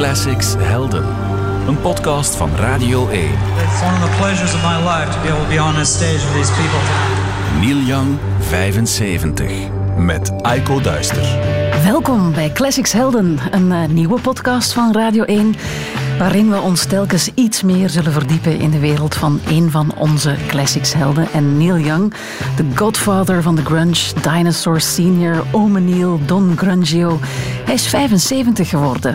[0.00, 1.04] Classics Helden,
[1.66, 3.22] een podcast van Radio 1.
[3.22, 5.94] It's one of the pleasures of my life to be able to be on this
[5.94, 6.80] stage with these people.
[7.60, 9.68] Neil Young, 75,
[9.98, 11.22] met Aiko Duister.
[11.84, 15.54] Welkom bij Classics Helden, een uh, nieuwe podcast van Radio 1,
[16.20, 20.34] waarin we ons telkens iets meer zullen verdiepen in de wereld van een van onze
[20.46, 21.28] Classics helden.
[21.32, 22.14] En Neil Young,
[22.56, 27.18] de godfather van de grunge, Dinosaur Senior, Ome Neil, Don Grungio.
[27.64, 29.14] Hij is 75 geworden.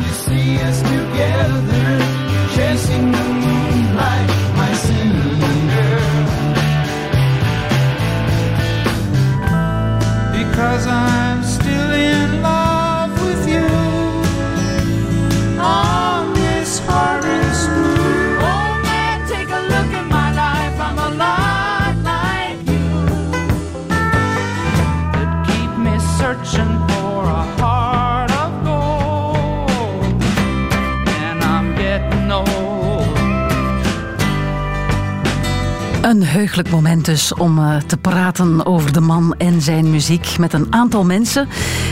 [36.15, 40.53] Een heugelijk moment dus om uh, te praten over de man en zijn muziek met
[40.53, 41.47] een aantal mensen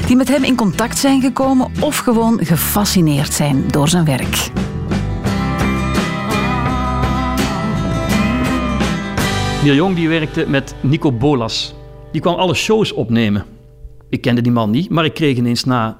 [0.08, 4.52] die met hem in contact zijn gekomen of gewoon gefascineerd zijn door zijn werk.
[9.64, 11.76] Neil Young die werkte met Nico Bolas.
[12.12, 13.46] Die kwam alle shows opnemen.
[14.10, 15.98] Ik kende die man niet, maar ik kreeg ineens na,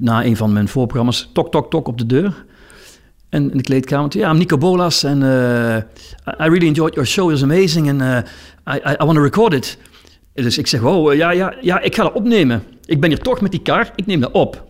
[0.00, 2.44] na een van mijn voorprogramma's tok, tok, tok op de deur.
[3.30, 5.76] En in de kleedkamer, ja, I'm Nico Bolas en uh,
[6.26, 8.16] I really enjoyed your show, it was amazing and uh,
[8.74, 9.78] I, I, I want to record it.
[10.34, 12.62] Dus ik zeg, wow, ja, ja, ja, ik ga dat opnemen.
[12.84, 14.64] Ik ben hier toch met die kar, ik neem dat op.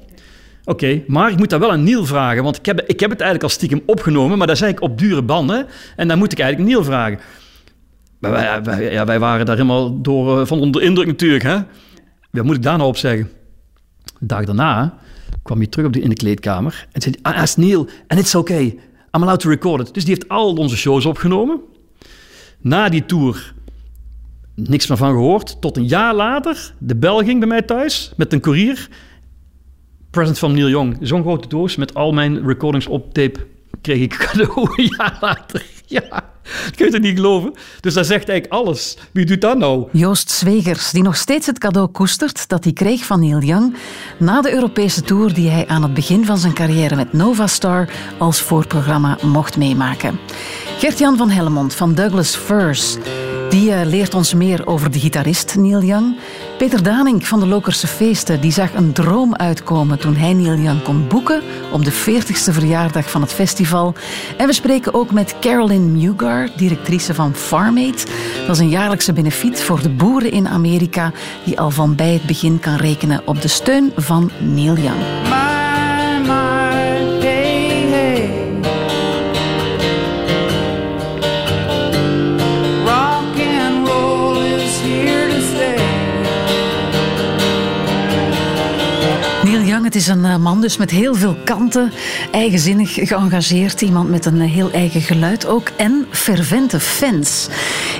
[0.64, 3.20] Oké, maar ik moet dat wel aan Neil vragen, want ik heb, ik heb het
[3.20, 6.38] eigenlijk al stiekem opgenomen, maar dat zei ik op dure banden en dan moet ik
[6.38, 7.18] eigenlijk Neil vragen.
[8.18, 8.30] Maar
[8.62, 11.42] wij, ja, wij waren daar helemaal door, uh, van onder indruk natuurlijk.
[11.42, 11.58] Hè?
[12.30, 13.30] Wat moet ik daar nou op zeggen?
[14.18, 14.98] De dag daarna
[15.42, 18.34] kwam hij terug op de, in de kleedkamer en zei: ah, is Neil, and it's
[18.34, 18.78] okay.
[19.12, 19.94] I'm allowed to record it.
[19.94, 21.60] Dus die heeft al onze shows opgenomen.
[22.60, 23.54] Na die tour
[24.54, 25.60] niks meer van gehoord.
[25.60, 28.88] Tot een jaar later de bel ging bij mij thuis met een courier.
[30.10, 30.96] Present van Neil Young.
[31.00, 33.46] Zo'n grote doos met al mijn recordings op tape
[33.80, 35.66] kreeg ik cadeau een jaar later.
[35.86, 36.29] Ja,
[36.64, 37.52] dat kun je niet geloven.
[37.80, 38.96] Dus dat zegt eigenlijk alles.
[39.12, 39.88] Wie doet dat nou?
[39.92, 43.76] Joost Zwegers, die nog steeds het cadeau koestert dat hij kreeg van Neil Young
[44.18, 47.88] na de Europese tour die hij aan het begin van zijn carrière met Nova Star
[48.18, 50.18] als voorprogramma mocht meemaken.
[50.80, 52.96] Gert-Jan van Hellemond van Douglas Furs
[53.50, 56.16] die uh, leert ons meer over de gitarist Neil Young.
[56.58, 60.82] Peter Daning van de Lokerse Feesten die zag een droom uitkomen toen hij Neil Young
[60.82, 61.42] kon boeken
[61.72, 63.94] op de 40ste verjaardag van het festival.
[64.36, 68.06] En we spreken ook met Carolyn Mugar, directrice van Farm Aid.
[68.46, 71.12] Dat is een jaarlijkse benefiet voor de boeren in Amerika
[71.44, 75.59] die al van bij het begin kan rekenen op de steun van Neil Young.
[89.50, 91.92] Neil Young, het is een uh, man dus met heel veel kanten,
[92.32, 97.48] eigenzinnig geëngageerd, iemand met een uh, heel eigen geluid ook en fervente fans.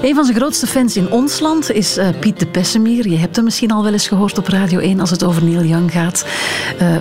[0.03, 3.09] Een van zijn grootste fans in ons land is uh, Piet de Pessemier.
[3.09, 5.65] Je hebt hem misschien al wel eens gehoord op Radio 1 als het over Neil
[5.65, 6.27] Young gaat,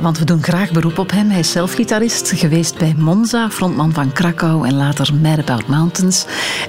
[0.01, 1.29] want we doen graag beroep op hem.
[1.29, 6.25] Hij is zelf gitarist, geweest bij Monza, frontman van Krakau en later Mad About Mountains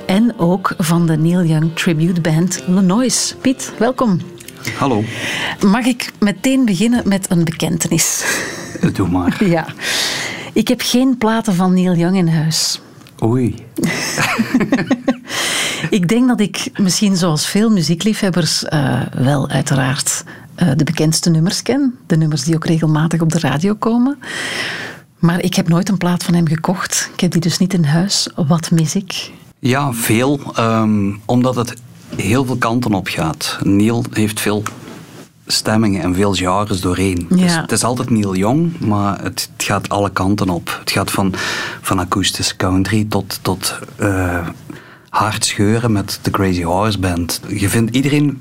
[0.07, 3.35] en ook van de Neil Young tribute band Lenois.
[3.41, 4.21] Piet, welkom.
[4.79, 5.05] Hallo.
[5.67, 8.25] Mag ik meteen beginnen met een bekentenis?
[8.95, 9.45] Doe maar.
[9.45, 9.67] Ja.
[10.53, 12.81] Ik heb geen platen van Neil Young in huis.
[13.23, 13.55] Oei.
[15.99, 20.25] ik denk dat ik misschien zoals veel muziekliefhebbers uh, wel uiteraard
[20.63, 21.99] uh, de bekendste nummers ken.
[22.07, 24.19] De nummers die ook regelmatig op de radio komen.
[25.19, 27.11] Maar ik heb nooit een plaat van hem gekocht.
[27.13, 28.29] Ik heb die dus niet in huis.
[28.35, 29.31] Wat mis ik?
[29.59, 30.41] Ja, veel.
[30.59, 31.75] Um, omdat het
[32.17, 33.59] heel veel kanten op gaat.
[33.63, 34.63] Neil heeft veel
[35.47, 37.27] stemmingen en veel genres doorheen.
[37.31, 37.37] Ja.
[37.37, 40.77] Dus het is altijd Neil Young, maar het, het, gaat alle kanten op.
[40.81, 41.35] Het gaat van,
[41.81, 44.49] van akoestische country tot, tot uh,
[45.09, 47.41] hard scheuren met de Crazy Horse Band.
[47.49, 48.41] Je vindt, iedereen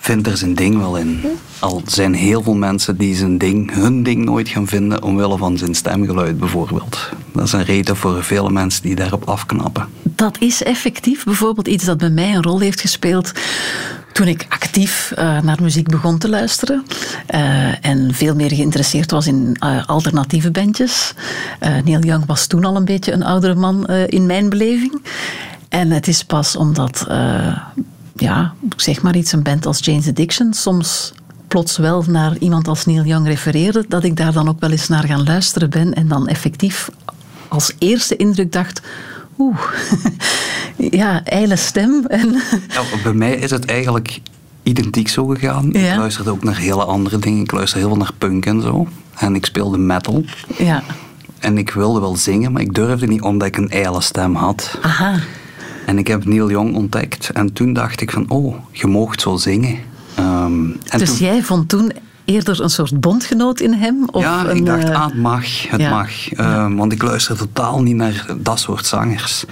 [0.00, 1.20] vindt er zijn ding wel in.
[1.58, 5.58] Al zijn heel veel mensen die zijn ding, hun ding nooit gaan vinden omwille van
[5.58, 6.98] zijn stemgeluid bijvoorbeeld.
[7.32, 9.88] Dat is een reden voor vele mensen die daarop afknappen.
[10.02, 13.32] Dat is effectief bijvoorbeeld iets dat bij mij een rol heeft gespeeld
[14.12, 16.84] toen ik actief uh, naar muziek begon te luisteren
[17.34, 21.14] uh, en veel meer geïnteresseerd was in uh, alternatieve bandjes.
[21.84, 25.02] Neil Young was toen al een beetje een oudere man in mijn beleving.
[25.68, 27.06] En het is pas omdat,
[28.20, 31.12] ja, zeg maar iets, een band als Jane's Addiction soms
[31.48, 34.88] plots wel naar iemand als Neil Young refereerde, dat ik daar dan ook wel eens
[34.88, 36.90] naar gaan luisteren ben en dan effectief
[37.48, 38.82] als eerste indruk dacht,
[39.38, 39.58] oeh,
[41.00, 42.04] ja, ijle stem.
[42.06, 44.20] En, Ja, bij mij is het eigenlijk
[44.62, 45.68] identiek zo gegaan.
[45.72, 45.92] Ja.
[45.92, 47.42] Ik luisterde ook naar hele andere dingen.
[47.42, 48.88] Ik luisterde heel veel naar punk en zo.
[49.14, 50.24] En ik speelde metal.
[50.58, 50.82] ja,
[51.38, 54.78] En ik wilde wel zingen, maar ik durfde niet omdat ik een ijle stem had.
[54.82, 55.18] aha.
[55.88, 57.30] En ik heb Neil Young ontdekt.
[57.30, 59.78] En toen dacht ik van, oh, je moogt zo zingen.
[60.14, 61.92] Ehm, en Dus toen- jij vond toen
[62.24, 64.08] eerder een soort bondgenoot in hem?
[64.10, 65.90] Of ja, een, ik dacht, eh, ah, het mag, het ja.
[65.90, 66.32] mag.
[66.32, 69.44] Ehm, Want ik luister totaal niet naar dat soort zangers.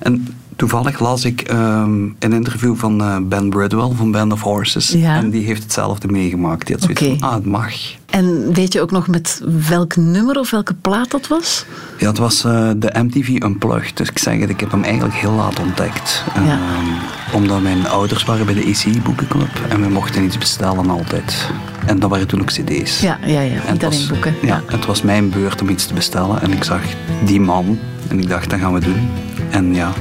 [0.00, 4.88] En toevallig las ik ehm, een interview van eh, Ben Bridwell van Band of Horses.
[4.88, 5.16] Ja.
[5.16, 6.66] En die heeft hetzelfde meegemaakt.
[6.66, 7.72] Die had zoiets van, ah, het mag.
[8.10, 11.64] En weet je ook nog met welk nummer of welke plaat dat was?
[11.98, 13.96] Ja, het was eh, de MTV Unplugged.
[13.96, 16.24] Dus ik zeg het, ik heb hem eigenlijk heel laat ontdekt.
[16.34, 16.40] Ja.
[16.42, 21.50] Ehm, omdat mijn ouders waren bij de EC Boekenclub en we mochten iets bestellen altijd.
[21.86, 23.00] En dat waren toen ook cd's.
[23.00, 23.64] Ja, ja, ja.
[23.66, 24.34] En Niet alleen boeken.
[24.42, 26.42] Ja, het was mijn beurt om iets te bestellen.
[26.42, 26.80] En ik zag
[27.24, 27.78] die man.
[28.08, 29.08] En ik dacht, dat gaan we doen.
[29.50, 29.92] En ja,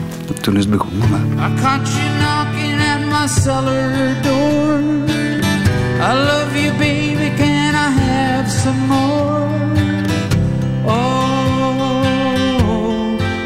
[0.42, 1.10] toen is het begonnen.
[1.38, 4.82] I caught you knocking at my cellar door.
[6.00, 7.32] I love you, baby.
[7.38, 9.48] Can I have some more?
[10.86, 12.04] Oh,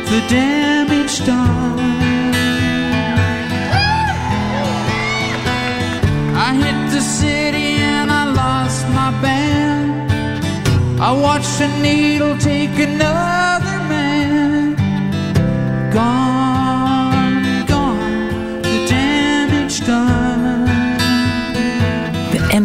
[0.09, 1.55] the damage done.
[6.35, 10.11] I hit the city and I lost my band.
[10.99, 14.75] I watched a needle take another man.
[15.93, 16.36] Gone,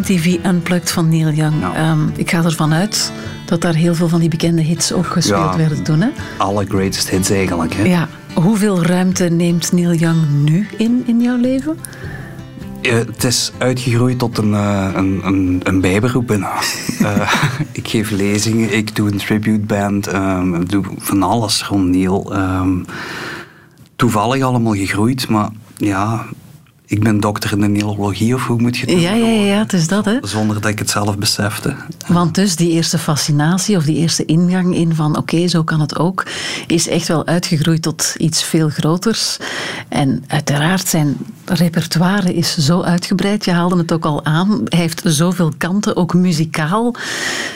[0.02, 1.54] MTV Unplugged van Neil Young.
[1.60, 1.74] Ja.
[1.74, 3.12] Ehm, ik ga ervan uit
[3.46, 5.56] dat daar heel veel van die bekende hits ook gespeeld Ja.
[5.56, 6.00] werden toen.
[6.00, 6.08] Hè?
[6.38, 7.74] Alle greatest hits eigenlijk.
[7.74, 7.82] Hè.
[7.84, 8.08] Ja.
[8.34, 11.78] Hoeveel ruimte neemt Neil Young nu in, in jouw leven?
[12.82, 16.30] Eh, het is uitgegroeid tot een, eh, een, een, een bijberoep.
[17.02, 17.32] Eh,
[17.72, 22.32] ik geef lezingen, ik doe een tribute band, ehm, ik doe van alles rond Neil.
[22.34, 22.78] Ehm,
[23.96, 26.24] toevallig allemaal gegroeid, maar ja,
[26.92, 29.58] ik ben dokter in de neurologie of hoe moet je het Ja, ja, ja, ja,
[29.58, 30.18] het is dat, hè?
[30.22, 31.74] Zonder dat ik het zelf besefte.
[32.06, 35.98] Want dus die eerste fascinatie of die eerste ingang in van oké, zo kan het
[35.98, 36.26] ook,
[36.66, 39.36] is echt wel uitgegroeid tot iets veel groters.
[39.88, 44.60] En uiteraard zijn repertoire is zo uitgebreid, je haalde het ook al aan.
[44.64, 46.94] Hij heeft zoveel kanten, ook muzikaal.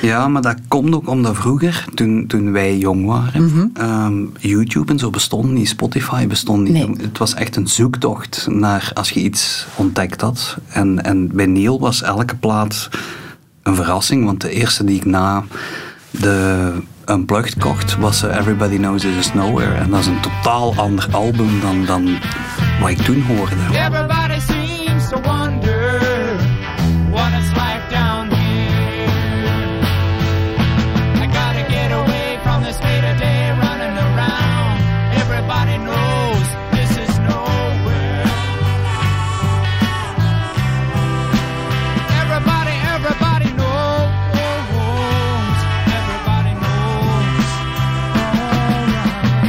[0.03, 3.67] Ja, maar dat komt ook omdat vroeger, toen, toen wij jong waren, Mhm.
[3.75, 6.73] ehm, YouTube en zo bestond niet, Spotify bestond niet.
[6.73, 7.07] Nee.
[7.07, 9.21] Het was echt een zoektocht naar als je
[9.75, 10.57] ontdekt had.
[10.69, 12.89] En, en bij Neil was elke plaat
[13.63, 15.45] een verrassing, want de eerste die ik na
[16.11, 16.73] de
[17.07, 19.75] Unplugged kocht was eh, Everybody Knows This Is Nowhere.
[19.75, 22.19] En dat is een totaal ander album dan, dan
[22.81, 23.55] wat ik toen hoorde.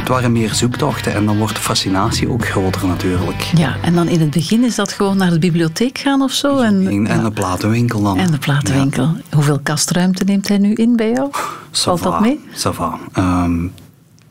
[0.08, 3.40] Het waren meer zoektochten en dan wordt de fascinatie ook groter natuurlijk.
[3.56, 6.58] Ja, en dan in het begin is dat gewoon naar de bibliotheek gaan of zo.
[6.58, 8.18] En, En, de platenwinkel dan.
[8.18, 9.16] En de platenwinkel.
[9.34, 11.28] Hoeveel kastruimte neemt hij nu in bij jou?
[11.70, 12.40] Valt dat mee?
[12.52, 12.98] ça va.
[13.12, 13.66] Ehm,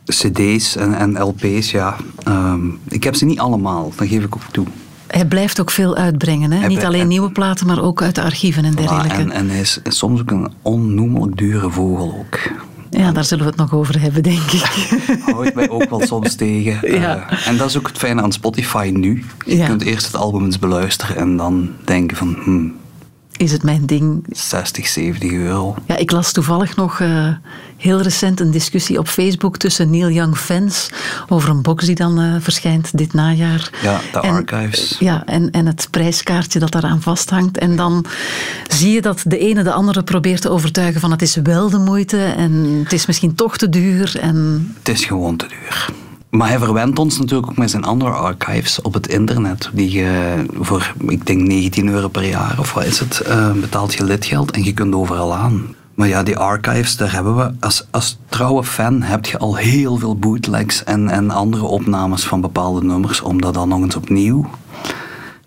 [0.05, 1.95] CD's en, en LP's, ja.
[2.23, 4.65] Ehm, ik heb ze niet allemaal, dat geef ik ook toe.
[5.07, 6.51] Hij blijft ook veel uitbrengen.
[6.51, 6.57] Hè?
[6.59, 9.15] Hij Niet alleen en- nieuwe platen, maar ook uit de archieven en dergelijke.
[9.15, 12.39] en, en hij is soms ook een onnoemelijk dure vogel ook.
[12.89, 14.63] Ja, daar zullen we het nog over hebben, denk ik.
[15.33, 16.79] Houdt mij ook wel soms tegen.
[16.99, 17.29] Ja.
[17.29, 19.25] Eh, en dat is ook het fijne aan Spotify nu.
[19.45, 19.65] Je Ja.
[19.67, 22.73] kunt eerst het album eens beluisteren en dan denken van hmm,
[23.37, 24.25] Is het mijn ding?
[24.29, 25.75] 60, 70 euro.
[25.85, 27.27] Ja, ik las toevallig nog eh,
[27.77, 30.89] heel recent een discussie op Facebook tussen Neil Young fans
[31.27, 33.69] over een box die dan eh, verschijnt dit najaar.
[33.81, 34.95] Ja, de En- archives.
[34.99, 37.57] Ja, en, en het prijskaartje dat daaraan vasthangt.
[37.57, 38.05] En dan
[38.67, 41.77] zie je dat de ene de andere probeert te overtuigen van het is wel de
[41.79, 42.51] moeite en
[42.83, 44.17] het is misschien toch te duur.
[44.19, 45.89] En Het is gewoon te duur.
[46.29, 49.69] Maar hij verwendt ons natuurlijk ook met zijn andere archives op het internet.
[49.73, 53.93] Die je voor, ik denk 19 euro per jaar of wat is het, eh, betaalt
[53.93, 55.75] je lidgeld en je kunt overal aan.
[55.93, 59.97] Maar ja, die archives, daar hebben we, als, als trouwe fan heb je al heel
[59.97, 64.49] veel bootlegs en, en andere opnames van bepaalde nummers, om dat dan nog eens opnieuw.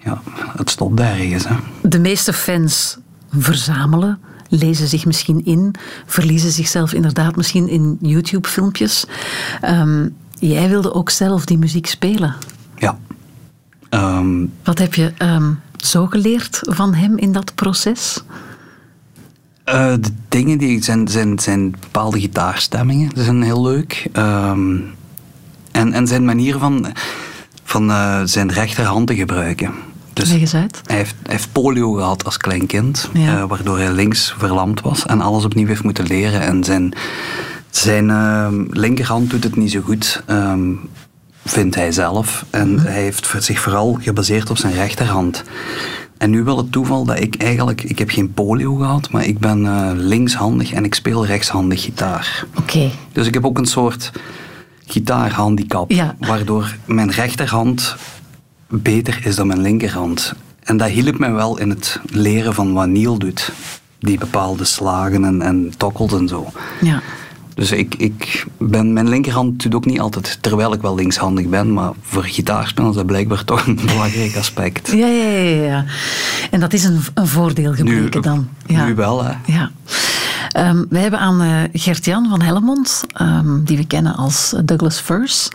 [0.04, 0.20] Ja,
[0.56, 1.48] het stopt daar ergens.
[1.48, 1.54] Hè.
[1.82, 2.98] de meeste fans
[3.30, 4.18] verzamelen,
[4.48, 5.74] lezen zich misschien in,
[6.06, 9.04] verliezen zichzelf inderdaad misschien in YouTube-filmpjes.
[9.60, 10.08] Ehm,
[10.48, 12.34] jij wilde ook zelf die muziek spelen.
[12.76, 12.98] Ja.
[13.88, 18.22] Ehm, Wat heb je ehm, zo geleerd van hem in dat proces?
[19.66, 24.08] Uh, de dingen die zijn, zijn, zijn bepaalde gitaarstemmingen, die zijn heel leuk.
[24.12, 24.76] Ehm,
[25.70, 26.86] en, en zijn manier van,
[27.64, 29.74] van uh, zijn rechterhand te gebruiken.
[30.12, 30.80] Dus Leg eens uit.
[30.86, 33.36] Hij heeft, hij heeft polio gehad als klein kind, ja.
[33.36, 36.40] uh, waardoor hij links verlamd was en alles opnieuw heeft moeten leren.
[36.40, 36.94] En zijn,
[37.70, 40.80] zijn uh, linkerhand doet het niet zo goed, um,
[41.44, 42.44] vindt hij zelf.
[42.50, 45.44] En mm hij heeft zich vooral gebaseerd op zijn rechterhand.
[46.18, 49.38] En nu wil het toeval dat ik eigenlijk, ik heb geen polio gehad, maar ik
[49.38, 52.46] ben uh, linkshandig en ik speel rechtshandig gitaar.
[52.58, 52.90] Oké.
[53.12, 54.12] Dus ik heb ook een soort
[54.86, 56.16] gitaarhandicap, ja.
[56.18, 57.96] waardoor mijn rechterhand
[58.68, 60.34] beter is dan mijn linkerhand.
[60.62, 63.52] En dat hielp mij wel in het leren van wat Neil doet.
[63.98, 66.52] Die bepaalde slagen en, en tokkels en zo.
[66.80, 67.02] Ja.
[67.60, 71.72] Dus ik, ik ben, mijn linkerhand doet ook niet altijd, terwijl ik wel linkshandig ben,
[71.72, 74.90] maar voor gitaarspelen is dat blijkbaar toch een belangrijk aspect.
[74.90, 75.64] Ja, ja, ja.
[75.64, 75.84] ja.
[76.50, 78.48] En dat is een, een voordeel gebleken dan.
[78.66, 78.84] Ja.
[78.84, 79.32] Nu wel, hè.
[79.44, 79.70] Ja.
[80.58, 85.48] Um, wij hebben aan uh, Gert-Jan van Helmond, um, die we kennen als Douglas Furs,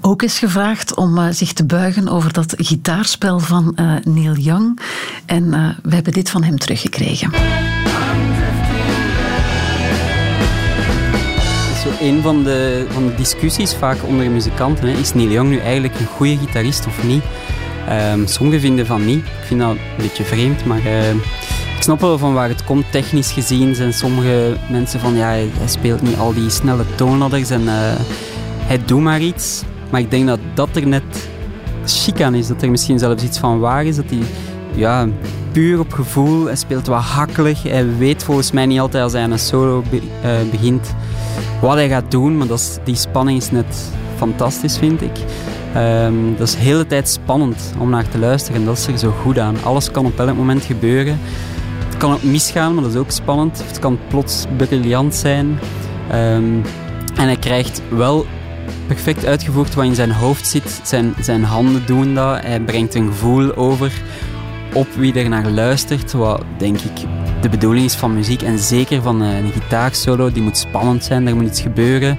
[0.00, 4.80] ook eens gevraagd om uh, zich te buigen over dat gitaarspel van uh, Neil Young.
[5.26, 5.50] En
[5.82, 7.30] we hebben dit van hem teruggekregen.
[12.00, 14.88] Een van de, van de discussies vaak onder muzikanten.
[14.88, 14.98] Hè.
[14.98, 17.22] Is Neil Young nu eigenlijk een goede gitarist of niet?
[18.12, 19.18] Um, sommigen vinden van niet.
[19.18, 21.10] Ik vind dat een beetje vreemd, maar uh,
[21.76, 22.84] ik snap wel van waar het komt.
[22.90, 27.62] Technisch gezien zijn sommige mensen van ja, hij, speelt niet al die snelle toonladders en
[27.62, 27.70] uh,
[28.66, 29.62] hij doet maar iets.
[29.90, 31.28] Maar ik denk dat dat er net
[31.86, 32.46] chic aan is.
[32.46, 33.96] Dat er misschien zelfs iets van waar is.
[33.96, 34.22] Dat hij
[34.74, 35.08] ja,
[35.52, 37.62] puur op gevoel, hij speelt wat hakkelig.
[37.62, 40.94] Hij weet volgens mij niet altijd als hij een solo be, uh, begint
[41.60, 42.36] wat hij gaat doen.
[42.36, 45.18] Maar dat is, die spanning is net fantastisch, vind ik.
[45.76, 48.98] Um, dat is de hele tijd spannend om naar te luisteren en dat is er
[48.98, 49.56] zo goed aan.
[49.62, 51.18] Alles kan op elk moment gebeuren.
[51.86, 53.62] Het kan ook misgaan, maar dat is ook spannend.
[53.66, 55.46] Het kan plots briljant zijn.
[56.12, 56.62] Um,
[57.16, 58.26] en hij krijgt wel
[58.86, 60.80] perfect uitgevoerd wat in zijn hoofd zit.
[60.82, 62.40] Zijn, zijn handen doen dat.
[62.40, 63.92] Hij brengt een gevoel over
[64.76, 66.12] op wie er naar luistert.
[66.12, 67.06] Wat denk ik
[67.40, 68.42] de bedoeling is van muziek.
[68.42, 70.32] En zeker van een gitaarsolo.
[70.32, 72.18] Die moet spannend zijn, er moet iets gebeuren.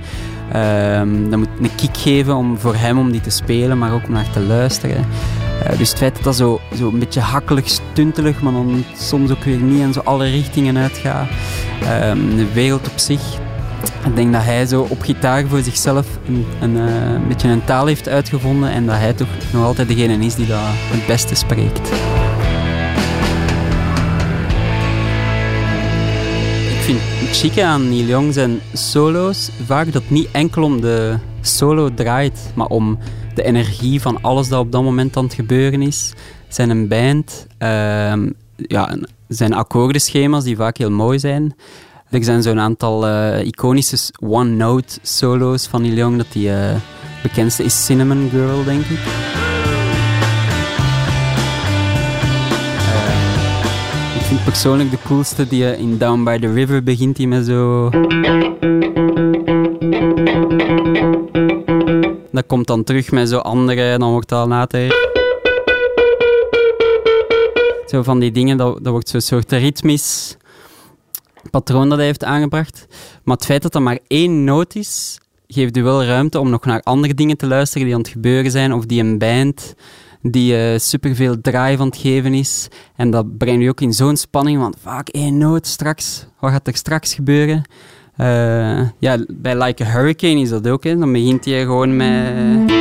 [0.55, 4.05] Um, dat moet een kick geven om, voor hem om die te spelen, maar ook
[4.05, 5.05] om naar te luisteren.
[5.63, 9.31] Uh, dus het feit dat dat zo, zo een beetje hakkelig, stuntelig, maar dan soms
[9.31, 11.27] ook weer niet en zo alle richtingen uitgaat.
[12.03, 13.21] Um, de wereld op zich.
[14.05, 17.63] Ik denk dat hij zo op gitaar voor zichzelf een, een, uh, een beetje een
[17.63, 21.35] taal heeft uitgevonden en dat hij toch nog altijd degene is die dat het beste
[21.35, 21.91] spreekt.
[27.31, 32.67] Chique aan Neil Young zijn solo's vaak dat niet enkel om de solo draait, maar
[32.67, 32.97] om
[33.35, 36.13] de energie van alles dat op dat moment aan het gebeuren is.
[36.47, 38.13] Zijn een band, uh,
[38.55, 41.55] ja, zijn akkoordenschema's die vaak heel mooi zijn.
[42.09, 46.17] Er zijn zo'n aantal uh, iconische one-note solo's van Neil Young.
[46.17, 46.75] Dat die uh,
[47.23, 49.46] bekendste is Cinnamon Girl, denk ik.
[54.47, 57.89] Persoonlijk de coolste die in Down by the River begint die met zo...
[62.31, 64.95] Dat komt dan terug met zo andere en dan wordt dat later...
[67.85, 70.37] Zo van die dingen, dat, dat wordt zo'n soort ritmisch
[71.51, 72.87] patroon dat hij heeft aangebracht.
[73.23, 76.65] Maar het feit dat dat maar één noot is, geeft u wel ruimte om nog
[76.65, 79.75] naar andere dingen te luisteren die aan het gebeuren zijn, of die een band
[80.21, 82.67] die uh, superveel draai van het geven is.
[82.95, 86.25] En dat brengt je ook in zo'n spanning, want vaak één noot straks.
[86.39, 87.63] Wat gaat er straks gebeuren?
[88.17, 90.83] Uh, ja, bij Like a Hurricane is dat ook.
[90.83, 90.97] Hè.
[90.97, 92.75] Dan begint hij gewoon met...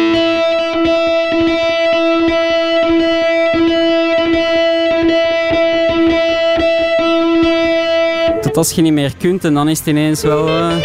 [8.40, 10.49] Tot als je niet meer kunt en dan is het ineens wel...
[10.49, 10.76] Uh...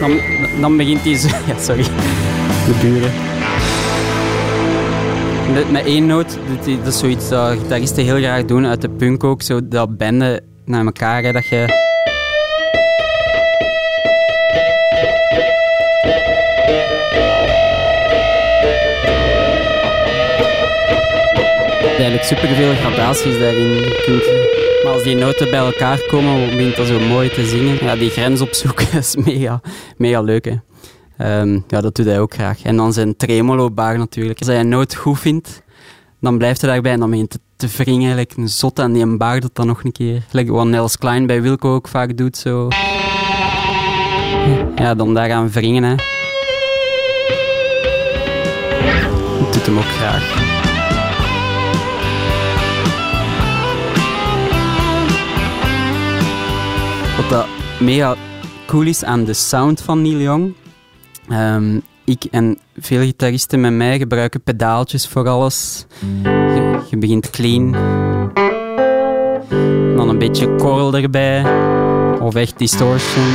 [0.00, 0.20] Dan,
[0.60, 1.28] dan begint hij zo...
[1.46, 1.82] Ja, sorry.
[1.82, 3.35] De buren.
[5.52, 9.24] Met, met één noot, dat is zoiets dat gitaristen heel graag doen uit de punk
[9.24, 9.42] ook.
[9.42, 11.84] Zo dat banden naar elkaar, dat je...
[21.98, 24.24] eigenlijk superveel gradaties daarin kunt.
[24.84, 27.84] Maar als die noten bij elkaar komen, begint dat zo mooi te zingen.
[27.84, 29.60] Ja, die grens opzoeken is mega,
[29.96, 30.44] mega leuk.
[30.44, 30.54] Hè.
[31.18, 32.62] Um, ja, dat doet hij ook graag.
[32.62, 34.38] En dan zijn tremolo-baar natuurlijk.
[34.38, 35.62] Als hij een noot goed vindt,
[36.20, 38.02] dan blijft hij daarbij en dan begint te wringen.
[38.02, 40.22] Eigenlijk een zot en die een baar dat dan nog een keer.
[40.28, 42.36] Gelijk wat Nels Klein bij Wilco ook vaak doet.
[42.36, 42.68] Zo.
[44.76, 45.82] Ja, dan daaraan wringen.
[45.82, 45.94] Hè.
[49.40, 50.54] Dat doet hem ook graag.
[57.16, 57.46] Wat dat
[57.80, 58.16] mega
[58.66, 60.54] cool is aan de sound van Neil Young.
[61.28, 65.86] Ehm, ik en veel gitaristen met mij gebruiken pedaaltjes voor alles.
[66.90, 67.72] Je, begint clean.
[69.96, 71.44] Dan een beetje korrel erbij.
[72.20, 73.26] Of echt distortion.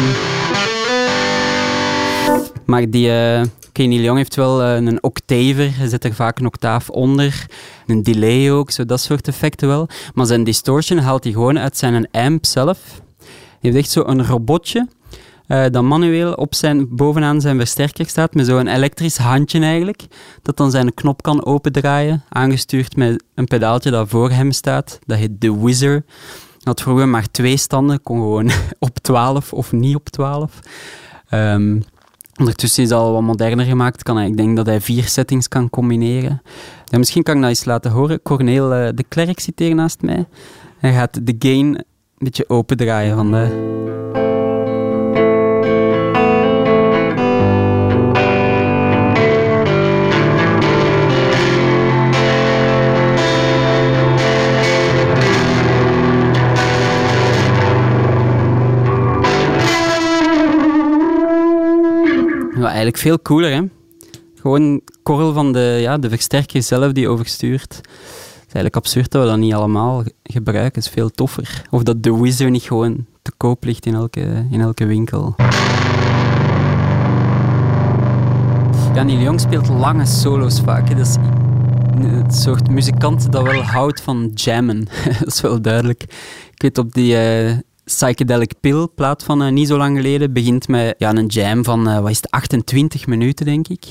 [2.65, 3.07] Maar die...
[3.07, 3.41] Uh,
[3.87, 7.45] Neil Young heeft wel uh, een octaver, hij zet er vaak een octaaf onder.
[7.87, 9.87] Een delay ook, zo dat soort effecten wel.
[10.13, 12.79] Maar zijn distortion haalt hij gewoon uit zijn amp zelf.
[13.17, 13.27] Hij
[13.59, 14.87] heeft echt zo een robotje
[15.51, 20.07] uh, dat manueel op zijn, bovenaan zijn versterker staat, met zo'n elektrisch handje eigenlijk,
[20.41, 24.99] dat dan zijn knop kan opendraaien, aangestuurd met een pedaaltje dat voor hem staat.
[25.05, 26.05] Dat heet The Wizard.
[26.63, 30.59] Had vroeger maar twee standen, kon gewoon op 12 of niet op 12.
[30.59, 31.79] Um, ehm,
[32.39, 34.03] ondertussen is het al wat moderner gemaakt.
[34.03, 36.41] Kan hij, ik denk dat hij vier settings kan combineren.
[36.97, 38.21] Misschien kan ik dat eens laten horen.
[38.21, 40.25] Corneel uh, de Klerk zit naast mij.
[40.77, 41.83] Hij gaat de gain een
[42.17, 44.20] beetje opendraaien van de...
[62.61, 63.61] Ja, eigenlijk veel cooler, hè.
[64.35, 67.75] Gewoon korrel van de, ja, de versterker zelf die overstuurt.
[67.75, 70.73] Het is eigenlijk absurd dat we dat niet allemaal gebruiken.
[70.73, 71.61] Het is veel toffer.
[71.69, 75.35] Of dat de Wizard niet gewoon te koop ligt in elke, in elke winkel.
[78.93, 80.97] Ja, Neil speelt lange solo's vaak.
[80.97, 81.15] Dat is
[82.05, 84.87] het soort muzikant dat wel houdt van jammen.
[85.19, 86.01] dat is wel duidelijk.
[86.53, 87.13] Ik weet op die...
[87.13, 91.63] Uh, Psychedelic Pill, plaat van uh, niet zo lang geleden, begint met ja, een jam
[91.63, 93.85] van uh, wat is het, 28 minuten, denk ik.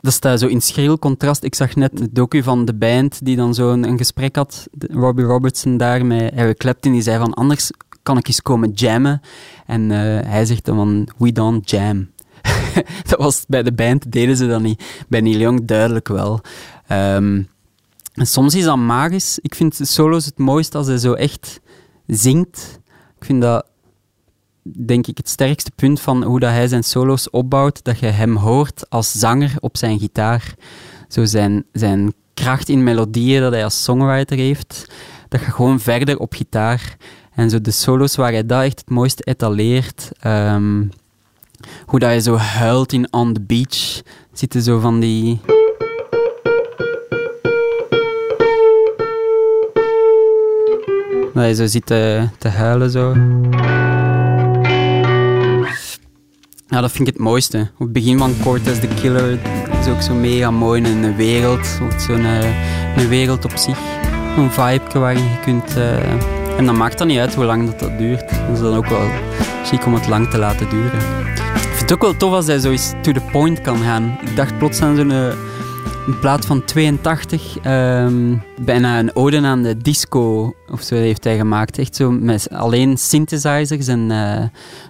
[0.00, 1.42] Dat staat zo in schril contrast.
[1.42, 4.66] Ik zag net het docu van de band die dan zo een, een gesprek had,
[4.78, 7.70] Robbie Robertson daar met Eric Clapton, die zei van anders
[8.02, 9.20] kan ik eens komen jammen.
[9.66, 12.10] En hij zegt dan van we don't jam.
[13.08, 14.84] dat was bij de band, deden ze dat niet.
[15.08, 16.40] Bij Neil Young duidelijk wel.
[16.92, 17.48] Um,
[18.14, 19.38] en soms is dat magisch.
[19.42, 21.60] Ik vind solo's het mooist als hij zo echt
[22.06, 22.80] zingt
[23.24, 23.66] ik vind dat,
[24.62, 28.36] denk ik, het sterkste punt van hoe dat hij zijn solo's opbouwt, dat je hem
[28.36, 30.54] hoort als zanger op zijn gitaar.
[31.08, 34.92] Zo zijn, zijn kracht in melodieën dat hij als songwriter heeft,
[35.28, 36.96] dat je gewoon verder op gitaar.
[37.34, 40.10] En zo de solo's waar hij dat echt het mooiste etaleert.
[40.26, 40.90] Um,
[41.86, 44.02] hoe dat hij zo huilt in On the Beach.
[44.32, 45.40] Zitten zo van die...
[51.34, 53.14] Dat je zo zit te, te huilen zo.
[56.68, 57.58] Ja, dat vind ik het mooiste.
[57.58, 59.38] Op het begin van Cortez the Killer
[59.80, 60.82] is ook zo mega mooi.
[60.84, 61.66] Een wereld,
[61.98, 63.78] zo'n eh, een wereld op zich.
[64.36, 65.76] Een vibe waarin je kunt...
[65.76, 68.28] Uh, en dan maakt dat niet uit hoe lang dat, dat duurt.
[68.28, 69.08] Dat is dan ook wel
[69.64, 70.98] chic om het lang te laten duren.
[71.54, 74.18] Ik vind het ook wel tof als hij zo eens to the point kan gaan.
[74.24, 75.12] Ik dacht plots aan zo'n
[76.06, 81.24] eh, een plaat van 82, um, bijna een ode aan de disco of zo heeft
[81.24, 81.78] hij gemaakt.
[81.78, 84.42] Echt zo met alleen synthesizers en uh,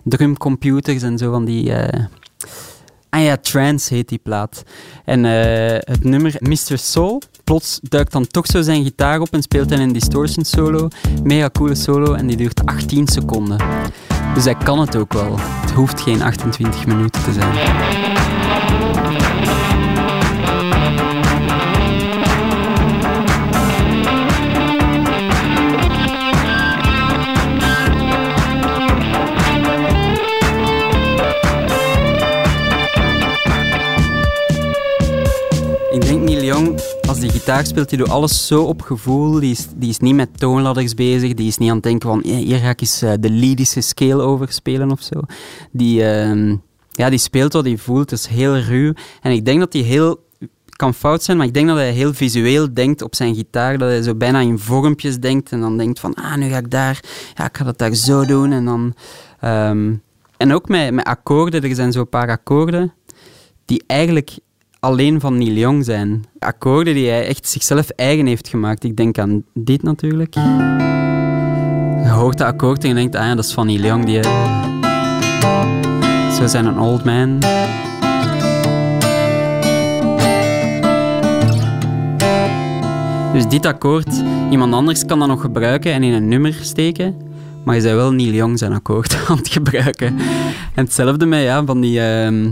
[0.05, 1.71] drumcomputers en zo van die...
[1.71, 2.05] Uh,
[3.09, 4.63] ah ja, Trance heet die plaat.
[5.05, 5.33] En uh,
[5.79, 6.79] het nummer Mr.
[6.79, 10.89] Soul, plots duikt dan toch zo zijn gitaar op en speelt hij een distortion solo.
[11.23, 13.57] Mega coole solo en die duurt 18 seconden.
[14.35, 15.35] Dus hij kan het ook wel.
[15.39, 18.44] Het hoeft geen 28 minuten te zijn.
[37.15, 39.41] Als die gitaar speelt, die doet alles zo op gevoel.
[39.41, 41.35] Die is, die is niet met toonladders bezig.
[41.35, 44.23] Die is niet aan het denken van, hier ga ik eens uh, de Lydische scale
[44.23, 45.21] overspelen of zo.
[45.71, 46.57] Die, uh,
[46.91, 48.11] ja, die speelt wat hij voelt.
[48.11, 48.93] Het is heel ruw.
[49.21, 50.23] En ik denk dat hij heel
[50.77, 53.79] kan fout zijn, maar ik denk dat hij heel visueel denkt op zijn gitaar.
[53.79, 56.71] Dat hij zo bijna in vormpjes denkt en dan denkt van, ah, nu ga ik
[56.71, 57.01] daar,
[57.35, 58.53] ja, ik ga dat daar zo doen.
[58.53, 58.95] En dan...
[59.45, 60.03] Um,
[60.37, 62.93] en ook met, met akkoorden, er zijn zo'n paar akkoorden
[63.65, 64.39] die eigenlijk
[64.85, 66.25] alleen van Neil Young zijn.
[66.39, 68.85] Akkoorden die hij echt zichzelf eigen heeft gemaakt.
[68.85, 70.35] Ik denk aan dit natuurlijk.
[70.35, 74.05] Je hoort de akkoord en je denkt, ah dat is van Neil Young.
[74.05, 74.23] Die,
[76.37, 77.39] zo zijn een old man.
[83.33, 87.17] Dus dit akkoord, iemand anders kan dat nog gebruiken en in een nummer steken.
[87.65, 90.19] Maar je zou wel Neil Young zijn akkoord aan het gebruiken.
[90.75, 92.51] En hetzelfde met ja, van die uh,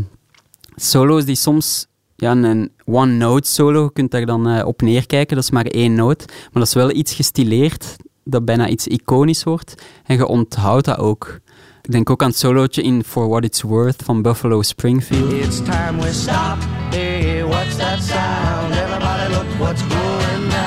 [0.77, 1.91] solo's die soms
[2.23, 5.95] ja, een one-note solo, je kunt daar dan uh, op neerkijken, dat is maar één
[5.95, 6.25] noot.
[6.27, 9.75] Maar dat is wel iets gestileerd, dat bijna iets iconisch wordt.
[10.05, 11.41] En je onthoudt dat ook.
[11.83, 15.33] Ik denk ook aan het solootje in For What It's Worth van Buffalo Springfield.
[15.33, 16.57] It's time we stop.
[16.91, 18.75] Hey, what's that sound?
[18.75, 20.65] Everybody look what's going now.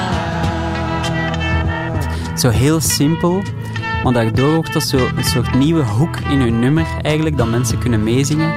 [2.37, 3.41] Zo heel simpel,
[4.03, 7.79] maar daardoor ook tot zo een soort nieuwe hoek in hun nummer eigenlijk, dat mensen
[7.79, 8.53] kunnen meezingen.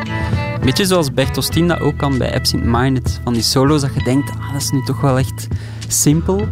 [0.61, 3.21] Beetje zoals Bertostin dat ook kan bij Absent Minded.
[3.25, 5.47] Van die solo's dat je denkt, ah, dat is nu toch wel echt
[5.89, 6.47] simpel,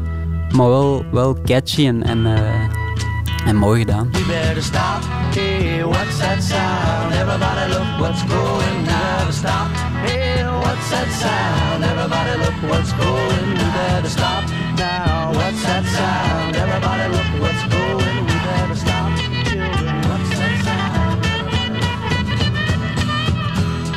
[0.50, 4.08] maar wel, wel catchy en, en, uh, en mooi gedaan.
[4.12, 5.02] We better stop.
[5.34, 7.12] Hey, what's that sound?
[7.12, 9.30] Everybody look what's going now.
[9.30, 9.68] Stop.
[10.06, 11.84] Hey, what's that sound?
[11.84, 13.48] Everybody look what's going.
[13.48, 14.44] We better stop
[14.76, 15.32] now.
[15.32, 16.56] What's that sound?
[16.56, 17.35] Everybody look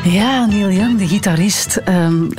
[0.03, 1.81] Ja, Neil Young, de gitarist.
[1.89, 2.29] Um,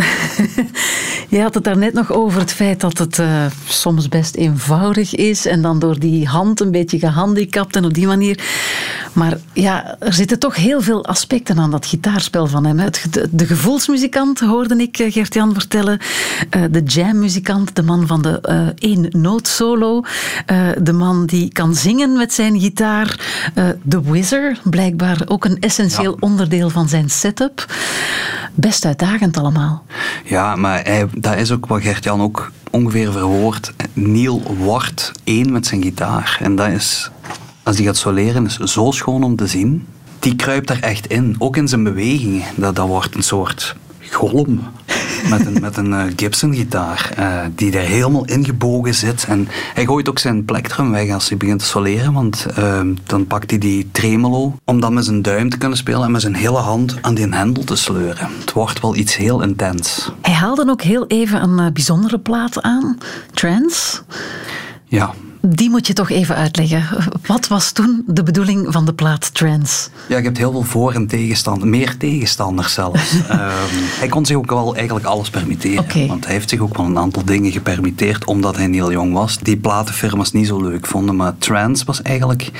[1.28, 5.46] je had het daarnet nog over het feit dat het uh, soms best eenvoudig is
[5.46, 8.44] en dan door die hand een beetje gehandicapt en op die manier.
[9.12, 12.78] Maar ja, er zitten toch heel veel aspecten aan dat gitaarspel van hem.
[12.78, 15.98] Het, de, de, gevoelsmuzikant hoorde ik uh, Gert-Jan vertellen.
[16.56, 20.04] Uh, de jammuzikant, de man van de één noot solo.
[20.82, 23.20] de man die kan zingen met zijn gitaar.
[23.82, 26.16] de wizard, blijkbaar ook een essentieel ja.
[26.20, 27.66] onderdeel van zijn setup.
[28.54, 29.84] Best uitdagend allemaal.
[30.24, 33.72] Ja, maar hij, dat is ook wat Gert-Jan ook ongeveer verwoord.
[33.92, 36.38] Neil wordt één met zijn gitaar.
[36.40, 37.10] En dat is,
[37.62, 39.86] als hij gaat soleren, is zo schoon om te zien.
[40.18, 42.42] Die kruipt er echt in, ook in zijn bewegingen.
[42.56, 43.76] Dat, dat wordt een soort
[44.10, 44.60] golm
[45.28, 49.24] met een, met een uh, Gibson-gitaar, uh, die er helemaal ingebogen zit.
[49.28, 53.26] En hij gooit ook zijn plektrum weg als hij begint te soleren, want uh, dan
[53.26, 56.34] pakt hij die tremolo om dan met zijn duim te kunnen spelen en met zijn
[56.34, 58.28] hele hand aan die hendel te sleuren.
[58.40, 60.12] Het wordt wel iets heel intens.
[60.22, 62.98] Hij haalde ook heel even een uh, bijzondere plaat aan,
[63.32, 64.00] Trance.
[64.84, 66.84] Ja, die moet je toch even uitleggen.
[67.26, 69.88] Wat was toen de bedoeling van de plaat Trance?
[70.08, 73.14] Ja, ik heb heel veel voor- en tegenstanders, meer tegenstanders zelfs.
[73.14, 73.20] um,
[74.00, 75.78] hij kon zich ook wel eigenlijk alles permitteren.
[75.78, 76.06] Okay.
[76.06, 79.38] Want hij heeft zich ook wel een aantal dingen gepermitteerd omdat hij heel jong was.
[79.38, 81.16] Die platenfirma's niet zo leuk vonden.
[81.16, 82.50] Maar Trance was eigenlijk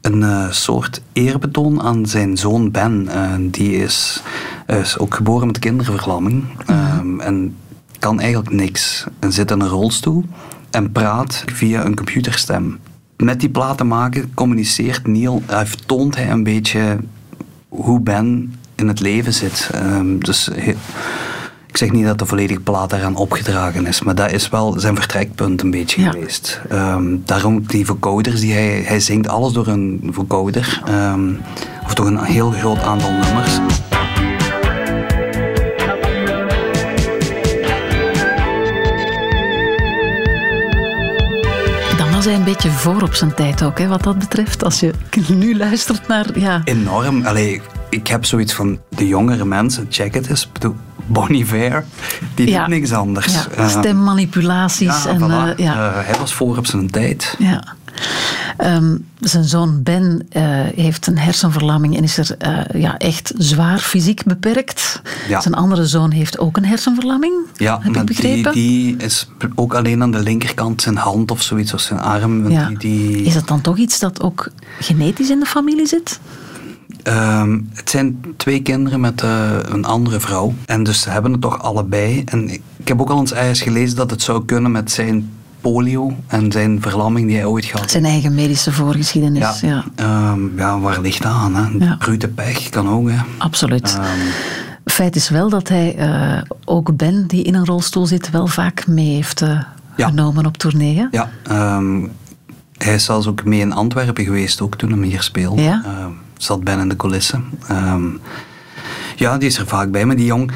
[0.00, 3.08] een uh, soort eerbetoon aan zijn zoon Ben.
[3.08, 4.22] Uh, die is,
[4.66, 6.44] is ook geboren met kinderverlamming.
[6.70, 7.56] Um, en
[7.98, 9.04] kan eigenlijk niks.
[9.18, 10.24] En zit in een rolstoel
[10.70, 12.78] en praat via een computerstem.
[13.16, 16.98] Met die platen maken communiceert Neil, uh, toont hij een beetje
[17.68, 19.70] hoe Ben in het leven zit.
[19.74, 20.74] Um, dus he,
[21.66, 24.96] ik zeg niet dat de volledige plaat daaraan opgedragen is, maar dat is wel zijn
[24.96, 26.10] vertrekpunt een beetje ja.
[26.10, 26.60] geweest.
[26.72, 31.40] Um, daarom die vocoders, die hij, hij zingt alles door een vocoder, um,
[31.84, 33.58] of door een heel groot aantal nummers.
[42.20, 44.64] Was hij een beetje voor op zijn tijd ook, hè, wat dat betreft.
[44.64, 44.92] Als je
[45.28, 46.38] nu luistert naar...
[46.38, 46.60] Ja.
[46.64, 47.26] Enorm.
[47.26, 50.50] Allee, ik heb zoiets van, de jongere mensen, check het eens.
[51.06, 51.84] Bon Iver,
[52.34, 52.58] die ja.
[52.58, 53.34] doet niks anders.
[53.34, 55.02] Ja, uh, stemmanipulaties.
[55.02, 55.58] Ja, en, voilà.
[55.58, 55.74] uh, ja.
[55.74, 57.34] Uh, hij was voor op zijn tijd.
[57.38, 57.64] Ja.
[58.64, 60.42] Um, zijn zoon Ben uh,
[60.74, 65.02] heeft een hersenverlamming en is er uh, ja, echt zwaar fysiek beperkt.
[65.28, 65.40] Ja.
[65.40, 68.52] Zijn andere zoon heeft ook een hersenverlamming, ja, heb ik begrepen.
[68.52, 72.50] Die, die is ook alleen aan de linkerkant zijn hand of zoiets, of zijn arm.
[72.50, 72.68] Ja.
[72.68, 73.22] Die, die...
[73.22, 76.20] Is dat dan toch iets dat ook genetisch in de familie zit?
[77.04, 80.54] Um, het zijn twee kinderen met uh, een andere vrouw.
[80.66, 82.22] En dus ze hebben het toch allebei.
[82.24, 85.30] En ik, ik heb ook al eens ergens gelezen dat het zou kunnen met zijn
[85.60, 89.60] polio en zijn verlamming die hij ooit gehad Zijn eigen medische voorgeschiedenis.
[89.60, 90.30] Ja, ja.
[90.32, 91.54] Um, ja waar ligt dat aan?
[91.54, 91.84] Hè?
[91.84, 91.96] Ja.
[91.96, 93.10] Brute pech kan ook.
[93.10, 93.16] Hè.
[93.38, 93.96] Absoluut.
[93.98, 94.04] Um,
[94.84, 98.86] Feit is wel dat hij uh, ook Ben, die in een rolstoel zit, wel vaak
[98.86, 99.60] mee heeft uh,
[99.96, 100.08] Ja.
[100.08, 100.96] genomen op tournee.
[100.96, 101.06] hè?
[101.10, 101.30] ja,
[101.76, 102.10] um,
[102.78, 105.62] hij is zelfs ook mee in Antwerpen geweest, ook toen hij hier speelde.
[105.62, 105.82] Ja?
[106.36, 107.44] Zat Ben in de coulissen.
[109.16, 110.04] Ja, die is er vaak bij.
[110.04, 110.50] Maar die jong,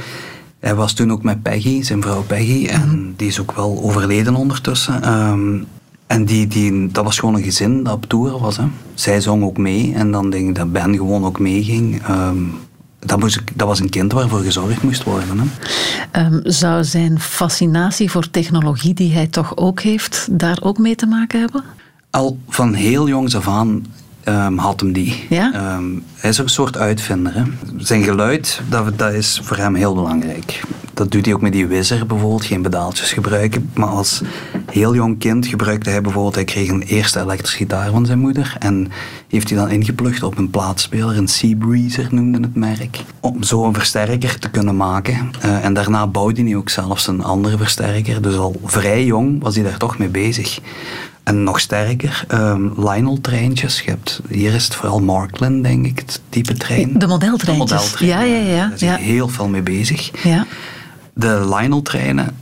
[0.64, 2.66] hij was toen ook met Peggy, zijn vrouw Peggy.
[2.66, 3.10] En Mhm.
[3.16, 5.12] die is ook wel overleden ondertussen.
[5.12, 5.66] Um,
[6.06, 8.56] en die, die, dat was gewoon een gezin dat op tour was.
[8.56, 8.64] Hè.
[8.94, 9.92] Zij zong ook mee.
[9.94, 12.08] En dan denk ik dat Ben gewoon ook meeging.
[12.08, 12.54] Um,
[12.98, 15.38] dat, moest, dat was een kind waarvoor gezorgd moest worden.
[15.38, 16.24] Hè.
[16.24, 21.06] Um, zou zijn fascinatie voor technologie, die hij toch ook heeft, daar ook mee te
[21.06, 21.64] maken hebben?
[22.10, 23.86] Al van heel jongs af aan
[24.28, 25.26] um, had hem die.
[25.28, 25.74] Ja?
[25.76, 27.34] Um, hij is ook een soort uitvinder.
[27.34, 27.42] Hè.
[27.76, 30.62] Zijn geluid, dat, dat is voor hem heel belangrijk.
[30.94, 33.70] Dat doet hij ook met die wizzer bijvoorbeeld, geen pedaaltjes gebruiken.
[33.74, 34.22] Maar als
[34.70, 38.56] heel jong kind gebruikte hij bijvoorbeeld, hij kreeg een eerste elektrische gitaar van zijn moeder.
[38.58, 38.88] En
[39.28, 43.00] heeft hij dan ingeplucht op een plaatspeler, een Seabreezer noemde het merk.
[43.20, 45.30] Om zo een versterker te kunnen maken.
[45.44, 48.22] Uh, en daarna bouwde hij ook zelfs een andere versterker.
[48.22, 50.60] Dus al vrij jong was hij daar toch mee bezig.
[51.24, 53.80] En nog sterker, ehm Lionel-treintjes.
[53.80, 56.98] Je hebt, hier is het vooral Markland, denk ik, het type trein.
[56.98, 57.68] De modeltreintjes.
[57.68, 58.96] De modeltrein, Ja, ja, ja, Daar is ja.
[58.96, 60.22] heel veel mee bezig.
[60.22, 60.46] Ja.
[61.14, 62.36] De Lionel-treinen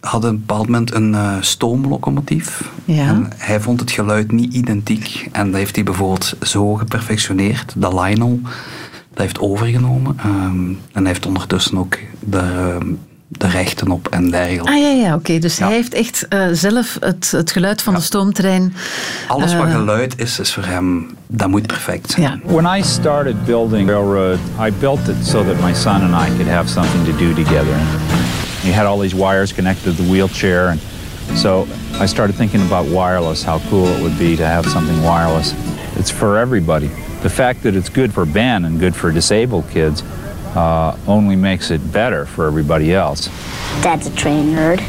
[0.00, 2.70] hadden op een bepaald moment een eh, stoomlocomotief.
[2.84, 3.06] Ja.
[3.06, 5.28] En hij vond het geluid niet identiek.
[5.32, 7.74] En dat heeft hij bijvoorbeeld zo geperfectioneerd.
[7.76, 8.40] De Lionel,
[9.10, 10.18] dat heeft overgenomen.
[10.18, 12.78] Ehm, en hij heeft ondertussen ook de,
[13.28, 14.70] de rechten op en dergelijke.
[14.70, 15.38] Ah ja, ja oké.
[15.38, 15.66] Dus Ja.
[15.66, 18.74] hij heeft echt eh, zelf het, het geluid van de stoomtrein.
[19.28, 22.40] Alles wat eh, geluid is, is voor hem, dat moet perfect zijn.
[22.44, 22.52] Ja.
[22.52, 26.48] When I started building railroad, I built it so that my son and I could
[26.48, 27.74] have something to do together.
[28.62, 30.80] He had all these wires connected to the wheelchair, and
[31.38, 31.66] so
[32.02, 35.54] I started thinking about wireless, how cool it would be to have something wireless.
[35.98, 36.90] It's for everybody.
[37.22, 40.02] The fact that it's good for Ben and good for disabled kids
[40.56, 43.30] uh, only makes it better for everybody else.
[43.82, 44.80] Dad's a train nerd.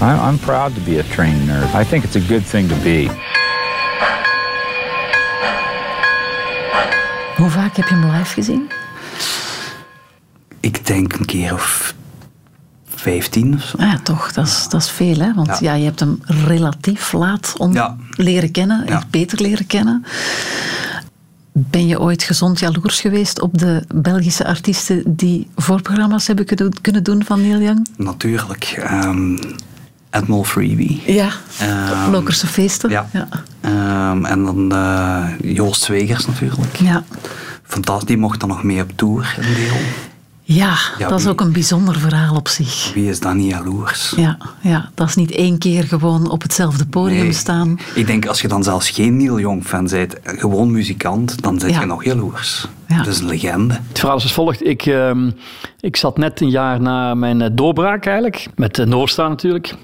[0.00, 1.74] I, I'm proud to be a train nerd.
[1.80, 3.08] I think it's a good thing to be.
[7.36, 8.70] Hoe vaak heb je hem live gezien?
[10.60, 11.94] Ik denk een keer of
[12.94, 13.76] 15 of zo.
[13.76, 14.32] Ah ja, toch.
[14.32, 15.34] Dat is, dat is veel, hè?
[15.34, 15.56] Want ja.
[15.60, 15.74] Ja.
[15.74, 17.96] je hebt hem relatief laat on- Ja.
[18.10, 19.02] leren kennen, Ja.
[19.10, 20.04] beter leren kennen.
[21.70, 26.44] Ben je ooit gezond jaloers geweest op de Belgische artiesten die voorprogramma's hebben
[26.80, 27.86] kunnen- doen van Neil Young?
[27.96, 28.74] Natuurlijk.
[28.78, 29.36] ehm
[30.10, 31.02] Admiral Freebie.
[31.06, 32.90] Ja, Ehm, Lokerse feesten.
[32.90, 33.08] Ja.
[33.12, 33.28] ja.
[33.60, 36.76] Ehm, en dan eh, Joost Zwegers natuurlijk.
[36.76, 37.04] Ja.
[37.62, 39.76] Fantastisch, die mocht dan nog mee op tour een deel.
[40.50, 42.90] Ja, Ja, dat is ook een bijzonder verhaal op zich.
[42.94, 44.12] Wie is dan niet jaloers?
[44.16, 47.32] Ja, ja, dat is niet één keer gewoon op hetzelfde podium Nee.
[47.32, 47.78] staan.
[47.94, 51.70] Ik denk als je dan zelfs geen Neil Young fan bent, gewoon muzikant, dan zit
[51.70, 51.80] Ja.
[51.80, 52.66] je nog jaloers.
[52.86, 52.96] Ja.
[52.96, 53.74] Dat is een legende.
[53.88, 54.66] Het verhaal is als volgt.
[54.66, 55.30] Ik, ehm,
[55.80, 58.46] ik zat net een jaar na mijn eh, doorbraak eigenlijk.
[58.56, 59.74] Met de Noordstaan natuurlijk.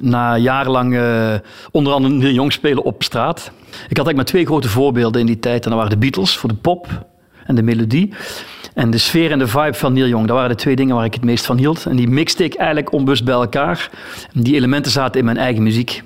[0.00, 1.34] Na jarenlang eh,
[1.70, 3.38] onder andere Neil Young spelen op straat.
[3.38, 5.64] Ik had eigenlijk maar twee grote voorbeelden in die tijd.
[5.64, 7.06] En dat waren de Beatles voor de pop
[7.46, 8.12] en de melodie.
[8.74, 10.26] En de sfeer en de vibe van Neil Young.
[10.26, 11.86] Dat waren de twee dingen waar ik het meest van hield.
[11.86, 13.90] En die mixte ik eigenlijk onbewust bij elkaar.
[14.32, 16.02] Die elementen zaten in mijn eigen muziek.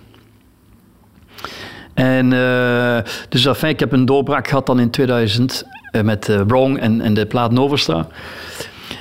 [1.95, 2.99] En uh,
[3.29, 7.27] dus ik heb een doorbraak gehad dan in 2000 uh, met uh, Wrong en, de
[7.27, 8.07] plaat Novastar.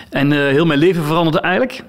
[0.10, 1.84] En heel mijn leven veranderde eigenlijk.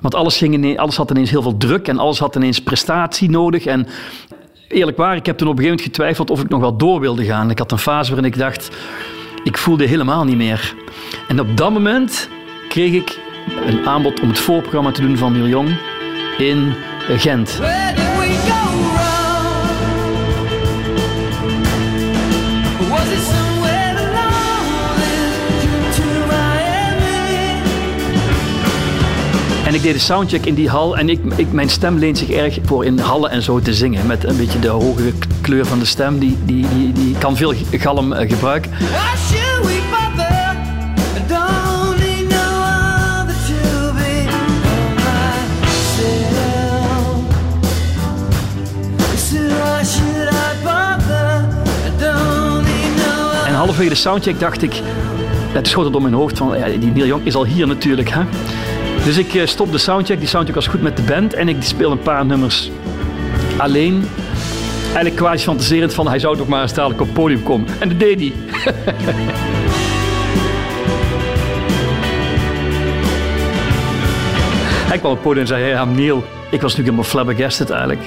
[0.00, 3.30] Want alles, ging ineens, alles had ineens heel veel druk en alles had ineens prestatie
[3.30, 3.64] nodig.
[3.64, 3.86] En
[4.68, 7.00] eerlijk waar, ik heb toen op een gegeven moment getwijfeld of ik nog wel door
[7.00, 7.50] wilde gaan.
[7.50, 8.76] Ik had een fase waarin ik dacht,
[9.44, 10.74] ik voelde helemaal niet meer.
[11.28, 12.28] En op dat moment
[12.68, 13.18] kreeg ik
[13.66, 15.64] een aanbod om het voorprogramma te doen van Neil
[16.38, 16.74] in
[17.08, 17.60] Gent.
[29.70, 32.30] En ik deed de soundcheck in die hal en ik, ik, mijn stem leent zich
[32.30, 34.06] erg voor in hallen en zo te zingen.
[34.06, 37.52] Met een beetje de hogere kleur van de stem, die, die, die, die kan veel
[37.70, 38.70] galm uh, gebruiken.
[53.46, 54.80] En halverwege de soundcheck dacht ik,
[55.52, 58.10] het schoot het door mijn hoofd van, ja, die Neil Young is al hier natuurlijk.
[58.10, 58.20] Hè?
[59.04, 60.18] Dus ik uh, stop de soundcheck.
[60.18, 61.34] Die soundcheck was goed met de band.
[61.34, 62.70] En ik speel een paar nummers
[63.56, 64.04] alleen.
[64.84, 67.68] Eigenlijk quasi fantaserend van hij zou toch maar eens dadelijk op het podium komen.
[67.78, 68.32] En dat deed hij.
[74.90, 76.24] hij kwam op het podium en zei, hey, I'm Neil.
[76.50, 78.00] Ik was natuurlijk helemaal flabbergasted eigenlijk.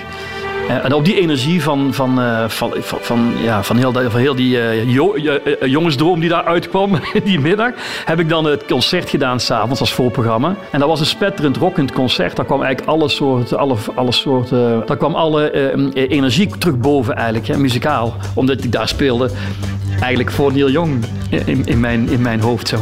[0.68, 4.36] Uh, en op die energie van, van, uh, van, van, ja, van, heel, van heel
[4.36, 5.18] die jo,
[5.66, 7.72] jongensdroom die daar uitkwam die middag,
[8.06, 10.56] heb ik dan het concert gedaan s'avonds als voorprogramma.
[10.72, 12.36] En dat was een spetterend rockend concert.
[12.36, 15.52] Daar kwam eigenlijk alle soorten, alle, alle soorten, daar kwam alle
[15.94, 18.16] energie terug boven eigenlijk, hè, muzikaal.
[18.34, 19.30] Omdat ik daar speelde
[20.00, 22.78] eigenlijk voor Neil Young in, in, mijn, in mijn hoofd zo.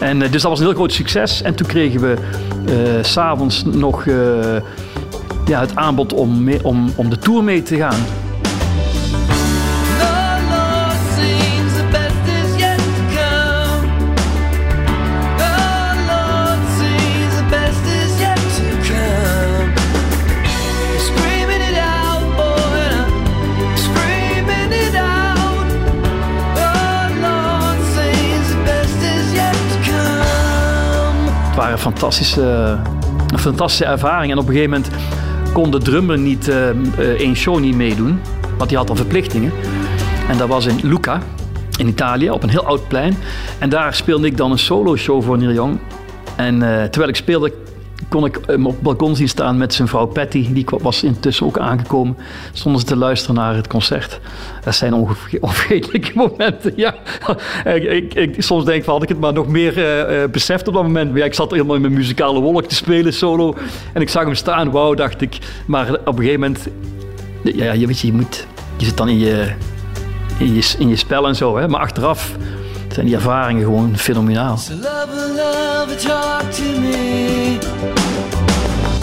[0.00, 1.42] En dus dat was een heel groot succes.
[1.42, 2.16] En toen kregen we
[3.02, 4.04] s'avonds nog
[5.46, 8.00] ja, het aanbod om, mee, om, om de tour mee te gaan.
[31.46, 32.78] Het waren fantastische,
[33.28, 34.32] een fantastische ervaring.
[34.32, 35.05] En op een gegeven moment
[35.62, 38.20] kon de drummer niet uh, één show niet meedoen,
[38.56, 39.52] want die had al verplichtingen.
[40.28, 41.22] En dat was in Lucca,
[41.78, 43.16] in Italië, op een heel oud plein.
[43.58, 45.78] En daar speelde ik dan een solo show voor Neil Young.
[46.36, 47.52] En uh, terwijl ik speelde,
[48.08, 50.52] kon ik hem op het balkon zien staan met zijn vrouw Patty.
[50.52, 52.16] Die was intussen ook aangekomen.
[52.52, 54.20] Stonden ze te luisteren naar het concert.
[54.64, 54.94] Dat zijn
[55.40, 56.72] onvergetelijke momenten.
[56.76, 56.94] Ja.
[57.74, 60.74] ik, ik, soms denk ik had ik het maar nog meer eh, eh, beseft op
[60.74, 61.16] dat moment.
[61.16, 63.54] Ja, ik zat helemaal in mijn muzikale wolk te spelen solo.
[63.92, 64.70] En ik zag hem staan.
[64.70, 65.38] Wauw, dacht ik.
[65.66, 66.68] Maar op een gegeven moment...
[67.42, 68.46] Ja, je weet je, je moet...
[68.76, 69.52] Je zit dan in je,
[70.38, 71.56] in je, in je spel en zo.
[71.56, 71.68] Hè?
[71.68, 72.36] Maar achteraf
[72.96, 74.58] zijn die ervaringen gewoon fenomenaal.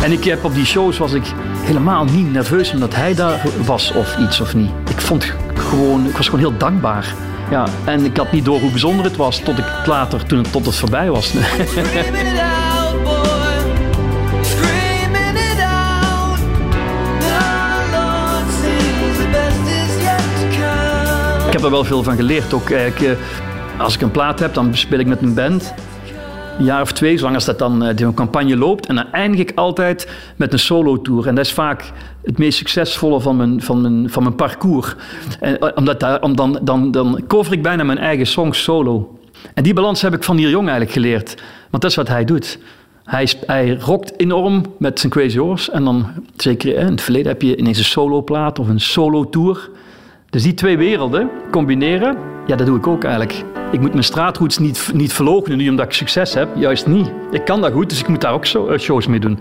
[0.04, 1.24] En ik heb op die shows was ik
[1.62, 4.72] helemaal niet nerveus omdat hij daar was of iets of niet.
[4.90, 7.14] Ik vond gewoon, ik was gewoon heel dankbaar.
[7.50, 10.52] Ja, en ik had niet door hoe bijzonder het was tot ik later, toen het
[10.52, 11.34] tot het voorbij was.
[21.48, 22.54] Ik heb er wel veel van geleerd.
[22.54, 23.26] Ook eigenlijk, eh,
[23.78, 25.74] als ik een plaat heb, dan speel ik met een band.
[26.60, 28.86] Een jaar of twee, zolang als dat dan eh, die campagne loopt.
[28.86, 31.28] En dan eindig ik altijd met een solo-tour.
[31.28, 31.92] En dat is vaak
[32.24, 34.96] het meest succesvolle van mijn, van mijn, van mijn parcours.
[35.40, 39.20] En, eh, omdat daar, om dan, dan, dan cover ik bijna mijn eigen songs solo.
[39.54, 41.42] En die balans heb ik van Neil Young eigenlijk geleerd.
[41.70, 42.60] Want dat is wat hij doet.
[43.04, 45.72] Hij, hij rockt enorm met zijn Crazy Horse.
[45.72, 49.70] En dan, zeker eh, in het verleden, heb je ineens een soloplaat of een solo-tour.
[50.30, 53.44] Dus die twee werelden combineren, ja, dat doe ik ook eigenlijk.
[53.74, 56.48] Ik moet mijn straatroots niet, niet verloochenen nu omdat ik succes heb.
[56.56, 57.12] Juist niet.
[57.32, 59.40] Ik kan dat goed, dus ik moet daar ook eh, shows mee doen.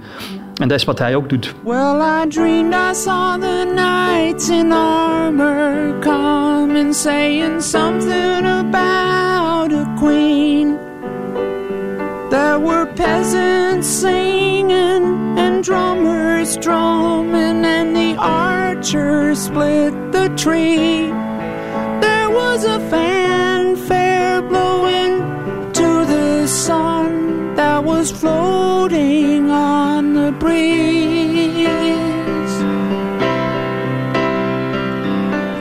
[0.57, 1.55] En dat is wat hij ook doet.
[1.65, 9.95] Well, I dreamed I saw the knights in armor come and saying something about a
[9.97, 10.79] queen.
[12.31, 21.13] There were peasants singing and drummers drumming, and the archers split the tree.
[22.01, 22.79] There was a
[24.41, 25.21] blowing
[25.73, 31.69] to the sun that was floating on the breeze.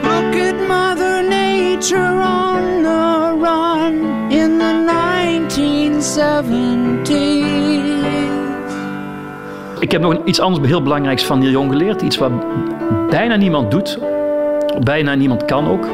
[0.02, 3.94] Look at Mother Nature on the run
[4.30, 7.40] in the 1970s.
[9.80, 12.02] Ik heb nog iets anders heel belangrijks van Neil Young geleerd.
[12.02, 12.30] Iets wat
[13.10, 13.98] bijna niemand doet.
[14.80, 15.86] Bijna niemand kan ook.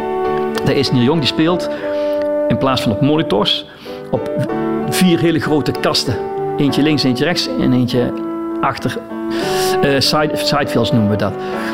[0.65, 1.71] Dat is Neil Young die speelt
[2.49, 3.67] in plaats van op monitors
[4.11, 4.31] op
[4.89, 6.17] vier hele grote kasten.
[6.57, 8.13] Eentje links, eentje rechts en eentje
[8.61, 8.99] achter.
[9.83, 11.33] Eh side, sidefields noemen we dat.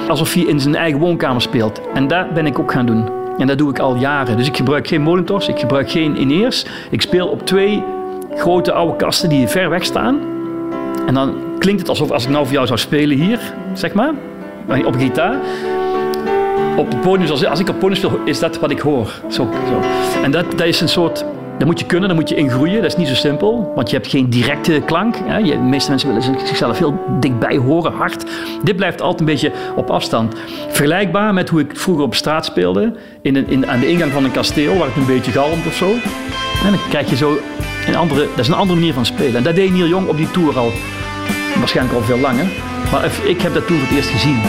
[0.08, 1.80] Alsof hij in zijn eigen woonkamer speelt.
[1.94, 3.08] En dat ben ik ook gaan doen.
[3.38, 4.36] En dat doe ik al jaren.
[4.36, 6.66] Dus ik gebruik geen monitors, ik gebruik geen in-ears.
[6.90, 7.84] Ik speel op twee
[8.34, 10.20] grote oude kasten die ver weg staan.
[11.06, 13.40] En dan klinkt het alsof als ik nou voor jou zou spelen hier,
[13.72, 14.12] zeg maar,
[14.84, 15.36] op gitaar.
[16.76, 19.20] Op het podium, zoals als ik op podium speel, is dat wat ik hoor.
[19.28, 19.80] Zo, zo.
[20.22, 21.24] En dat, dat is een soort,
[21.58, 22.82] dat moet je kunnen, dat moet je ingroeien.
[22.82, 25.16] Dat is niet zo simpel, want je hebt geen directe klank.
[25.24, 25.42] Hè.
[25.42, 28.24] De meeste mensen willen zichzelf heel dichtbij horen, hard.
[28.62, 30.34] Dit blijft altijd een beetje op afstand.
[30.68, 34.24] Vergelijkbaar met hoe ik vroeger op straat speelde, in een, in, aan de ingang van
[34.24, 35.90] een kasteel, waar het een beetje galmt of zo.
[36.64, 37.38] En dan krijg je zo
[37.86, 39.36] een andere, dat is een andere manier van spelen.
[39.36, 40.70] En dat deed Neil Young op die tour al,
[41.58, 42.46] waarschijnlijk al veel langer.
[42.92, 44.40] Maar ik heb dat toen voor het eerst gezien.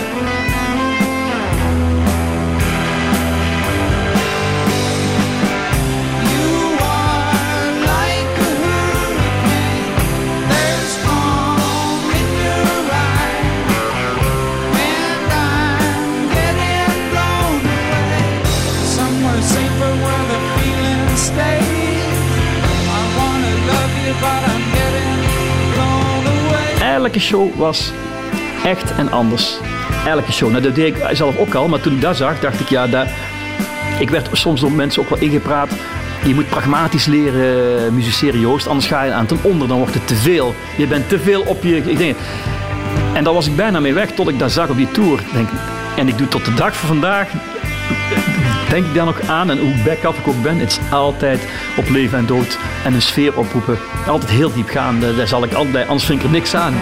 [27.15, 27.91] Elke show was
[28.63, 29.57] echt en anders.
[30.05, 30.49] Elke show.
[30.49, 32.87] Nou, dat deed ik zelf ook al, maar toen ik dat zag, dacht ik, ja,
[32.87, 33.07] dat...
[33.99, 35.69] ik werd soms door mensen ook wel ingepraat.
[36.25, 40.07] Je moet pragmatisch leren musiceren, Joost, anders ga je aan ten onder, dan wordt het
[40.07, 40.55] te veel.
[40.77, 42.15] Je bent te veel op je ik denk,
[43.13, 45.19] En daar was ik bijna mee weg tot ik dat zag op die tour.
[45.33, 45.49] Denk,
[45.95, 47.27] en ik doe tot de dag van vandaag,
[48.69, 49.49] denk ik daar nog aan.
[49.49, 51.47] En hoe back-up ik ook ben, het is altijd
[51.77, 53.77] op leven en dood en een sfeer oproepen.
[54.07, 54.71] Altijd heel diep
[55.15, 56.73] daar zal ik altijd, anders vind ik er niks aan.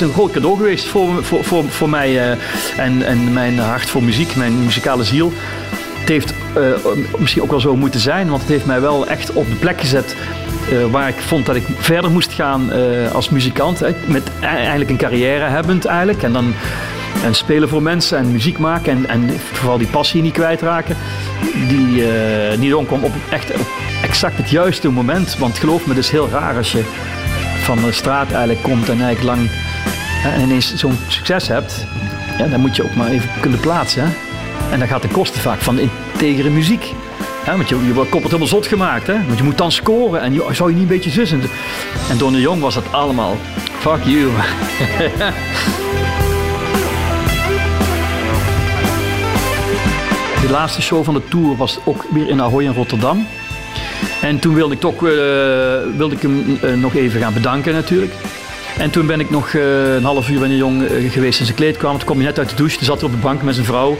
[0.00, 2.38] Is een groot cadeau geweest voor, voor, voor, voor mij eh,
[2.76, 5.32] en, en mijn hart voor muziek, mijn muzikale ziel.
[5.98, 6.62] Het heeft eh,
[7.18, 9.80] misschien ook wel zo moeten zijn, want het heeft mij wel echt op de plek
[9.80, 10.16] gezet
[10.70, 12.70] eh, waar ik vond dat ik verder moest gaan
[13.12, 13.80] als muzikant.
[13.80, 16.22] Hè, met e- eigenlijk een carrière hebbend eigenlijk.
[16.22, 16.54] En dan
[17.24, 20.96] En spelen voor mensen en muziek maken en, en vooral die passie niet kwijtraken.
[21.68, 22.06] Die uh,
[22.58, 23.66] Neil Young kwam op echt op
[24.02, 25.36] exact het juiste moment.
[25.38, 26.84] Want geloof me, het is heel raar als je
[27.62, 29.50] van de straat eigenlijk komt en eigenlijk lang
[30.24, 31.86] en ineens zo'n succes hebt.
[32.38, 34.02] Ja, dan moet je ook maar even kunnen plaatsen.
[34.02, 34.08] Hè?
[34.72, 36.92] En dan gaat de kosten vaak van integere muziek.
[37.46, 39.06] Ja, want je, je wordt koppelt helemaal zot gemaakt.
[39.06, 39.26] Hè?
[39.26, 41.42] Want je moet dan scoren en zou je niet een beetje zussen.
[42.10, 43.36] En Donnie Jong was dat allemaal.
[43.78, 44.30] Fuck you.
[50.46, 53.26] de laatste show van de tour was ook weer in Ahoy in Rotterdam.
[54.20, 55.10] En toen wilde ik toch uh,
[55.96, 58.12] wilde ik hem uh, nog even gaan bedanken natuurlijk.
[58.78, 61.56] En toen ben ik nog uh, een half uur bij een jong geweest in zijn
[61.56, 61.96] kleedkamer.
[61.96, 63.66] Toen kwam hij net uit de douche, toen zat hij op de bank met zijn
[63.66, 63.98] vrouw.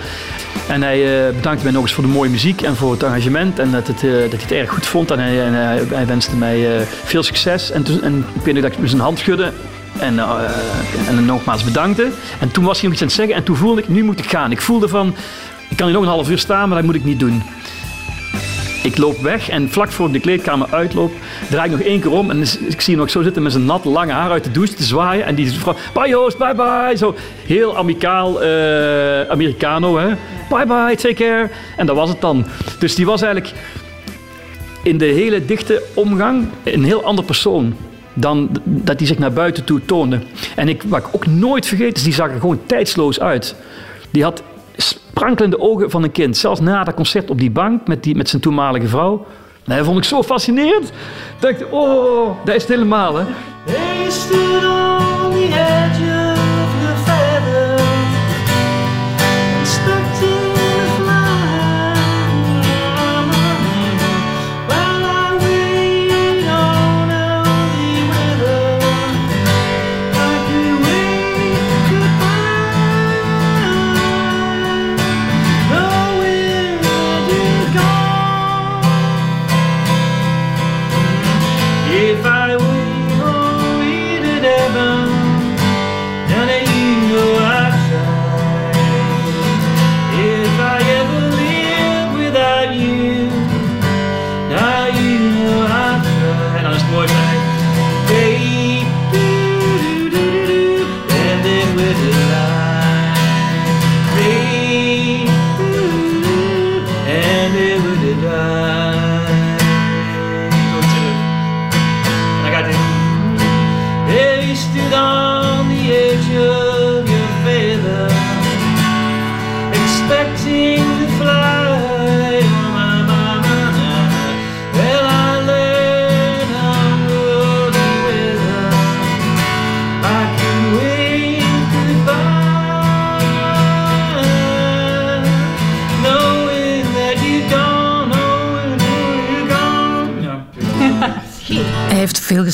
[0.69, 3.59] En hij bedankte mij nog eens voor de mooie muziek en voor het engagement.
[3.59, 5.11] En dat, het, dat hij het erg goed vond.
[5.11, 5.53] En hij, en
[5.89, 7.71] hij, wenste mij veel succes.
[7.71, 9.53] En, toen, en ik weet nog dat ik zijn hand schudde.
[9.99, 12.11] En, uh, en nogmaals bedankte.
[12.41, 13.35] En toen was hij nog iets aan het zeggen.
[13.35, 14.51] En toen voelde ik, nu moet ik gaan.
[14.51, 15.15] Ik voelde van,
[15.69, 17.43] ik kan hier nog een half uur staan, maar dat moet ik niet doen.
[18.89, 21.13] Ik loop weg en vlak voor de kleedkamer uitloop,
[21.51, 22.31] draai ik nog één keer om.
[22.31, 24.75] En ik zie hem nog zo zitten met zijn nat lange haar uit de douche
[24.75, 25.25] te zwaaien.
[25.25, 26.97] En die vrouw, bye Joost, bye bye.
[26.97, 27.15] Zo
[27.47, 30.09] heel amicaal uh, Americano, hè.
[30.49, 31.51] Bye bye, take care.
[31.77, 32.47] En dat was het dan.
[32.79, 33.55] Dus die was eigenlijk
[34.83, 37.75] in de hele dichte omgang een heel ander persoon
[38.15, 40.19] dan dat hij zich naar buiten toe toonde.
[40.57, 43.55] En ik, wat ik ook nooit vergeet, is die zag er gewoon tijdsloos uit.
[44.11, 44.43] Die had
[44.83, 46.37] sprankelende ogen van een kind.
[46.37, 49.27] Zelfs na dat concert op die bank met, die, met zijn toenmalige vrouw.
[49.65, 50.89] dat vond ik zo fascinerend.
[50.89, 50.93] Ik
[51.41, 53.25] dacht, oh, dat is het helemaal, hè.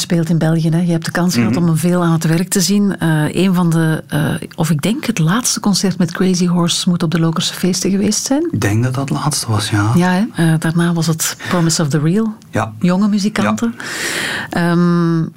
[0.05, 0.69] Gespeeld in België.
[0.69, 0.81] Hè.
[0.81, 2.97] Je hebt de kans gehad om hem veel aan het werk te zien.
[3.03, 7.03] Uh, een van de, uh, of ik denk het laatste concert met Crazy Horse moet
[7.03, 8.49] op de Lokerse feesten geweest zijn.
[8.51, 9.93] Ik denk dat dat het laatste was, ja.
[9.95, 10.53] Ja, hè?
[10.53, 12.35] Uh, daarna was het Promise of the Real.
[12.51, 12.73] Ja.
[12.79, 13.75] Jonge muzikanten.
[14.51, 14.71] Ja.
[14.71, 15.33] Um,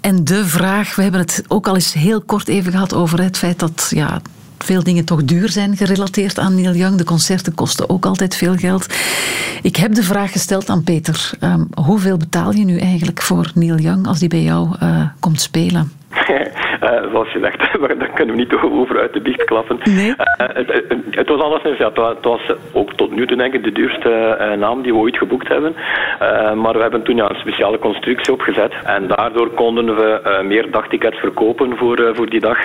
[0.00, 3.38] en de vraag, we hebben het ook al eens heel kort even gehad over het
[3.38, 4.20] feit dat ja,
[4.64, 6.96] veel dingen toch duur zijn gerelateerd aan Neil Young.
[6.96, 8.86] De concerten kosten ook altijd veel geld.
[9.62, 11.30] Ik heb de vraag gesteld aan Peter.
[11.40, 15.40] Um, hoeveel betaal je nu eigenlijk voor Neil Young als die bij jou uh, komt
[15.40, 15.92] spelen?
[16.80, 17.58] Uh, zoals je zegt,
[17.98, 19.78] daar kunnen we niet over uit de biecht klappen.
[19.84, 20.08] Nee.
[20.08, 22.40] Uh, het, het, was alleszins, ja, het was,
[22.72, 25.74] ook tot nu toe denk ik de duurste uh, naam die we ooit geboekt hebben.
[26.62, 31.18] maar we hebben toen ja, een speciale constructie opgezet en daardoor konden we meer dagtickets
[31.18, 32.58] verkopen voor, voor die dag.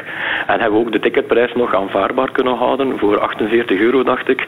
[0.48, 4.46] En hebben we ook de ticketprijs nog aanvaardbaar kunnen houden voor 48 euro dacht ik.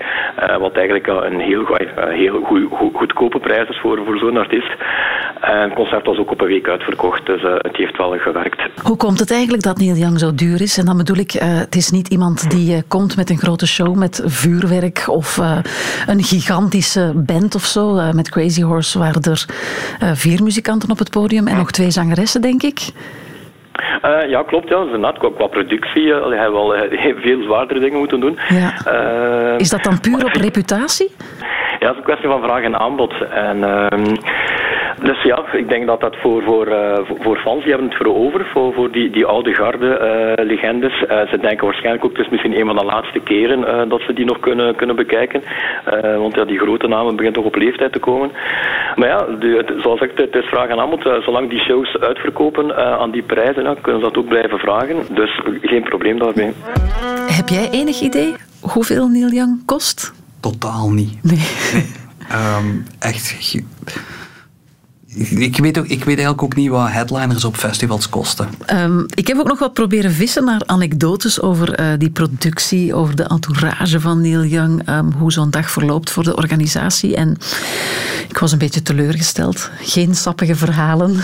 [0.60, 4.72] wat eigenlijk een heel, heel goed, goed, goedkope prijs is voor, voor zo'n artiest.
[5.42, 8.62] En het concert was ook op een week uitverkocht, dus het heeft wel gewerkt.
[8.84, 10.78] Hoe komt het eigenlijk dat Neil Young zo duur is?
[10.78, 13.68] En dan bedoel ik, uh, het is niet iemand die uh, komt met een grote
[13.68, 15.58] show met vuurwerk of uh,
[16.08, 18.14] een gigantische band of zo.
[18.14, 19.46] met Crazy Horse waren er
[20.16, 22.80] vier muzikanten op het podium en nog twee zangeressen, denk ik.
[24.06, 24.70] Uh, ja, klopt.
[24.70, 24.82] Ja.
[24.82, 28.40] Inderdaad, qua, qua productie uh, heeft wel uh, veel zwaardere dingen moeten doen.
[28.50, 28.74] Ja.
[29.58, 31.12] is dat dan puur op reputatie?
[31.80, 33.14] Ja, het is een kwestie van vraag en aanbod.
[33.32, 34.16] En, ehm,
[35.02, 38.16] dus ja, ik denk dat dat voor, voor, uh, voor fans, die hebben het voor
[38.16, 39.88] over, voor, voor die, die oude garde
[40.38, 41.02] uh, legendes.
[41.02, 44.14] Uh, ze denken waarschijnlijk ook, het is misschien een van de laatste keren dat ze
[44.14, 45.44] die nog kunnen, kunnen bekijken.
[46.18, 48.32] want ja, die grote namen beginnen toch op leeftijd te komen.
[48.96, 51.02] Maar ja, de, het, zoals ik het is vraag en aanbod.
[51.02, 54.96] zolang die shows uitverkopen aan die prijzen, kunnen ze dat ook blijven vragen.
[55.10, 56.52] Dus geen probleem daarmee.
[57.32, 60.14] Heb jij enig idee hoeveel Neil Young kost?
[60.40, 61.24] Totaal niet.
[61.24, 61.40] Nee.
[62.30, 62.66] Ehm,
[63.00, 63.56] echt.
[65.20, 68.50] Ik weet, ook, ik weet eigenlijk ook niet wat headliners op festivals kosten.
[68.66, 73.16] Ehm, ik heb ook nog wat proberen vissen naar anekdotes over eh, die productie, over
[73.16, 77.16] de entourage van Neil Young, ehm, hoe zo'n dag verloopt voor de organisatie.
[77.16, 77.38] En
[78.30, 79.70] ik was een beetje teleurgesteld.
[79.82, 81.16] Geen sappige verhalen.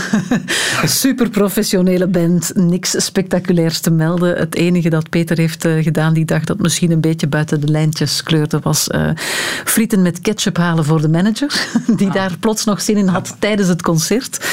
[0.84, 4.38] Super professionele band, niks spectaculairs te melden.
[4.38, 7.68] Het enige dat Peter heeft eh, gedaan die dag dat misschien een beetje buiten de
[7.68, 9.10] lijntjes kleurde, was eh,
[9.66, 11.68] frieten met ketchup halen voor de manager,
[11.98, 14.46] die daar plots nog zin in had tijdens het concert.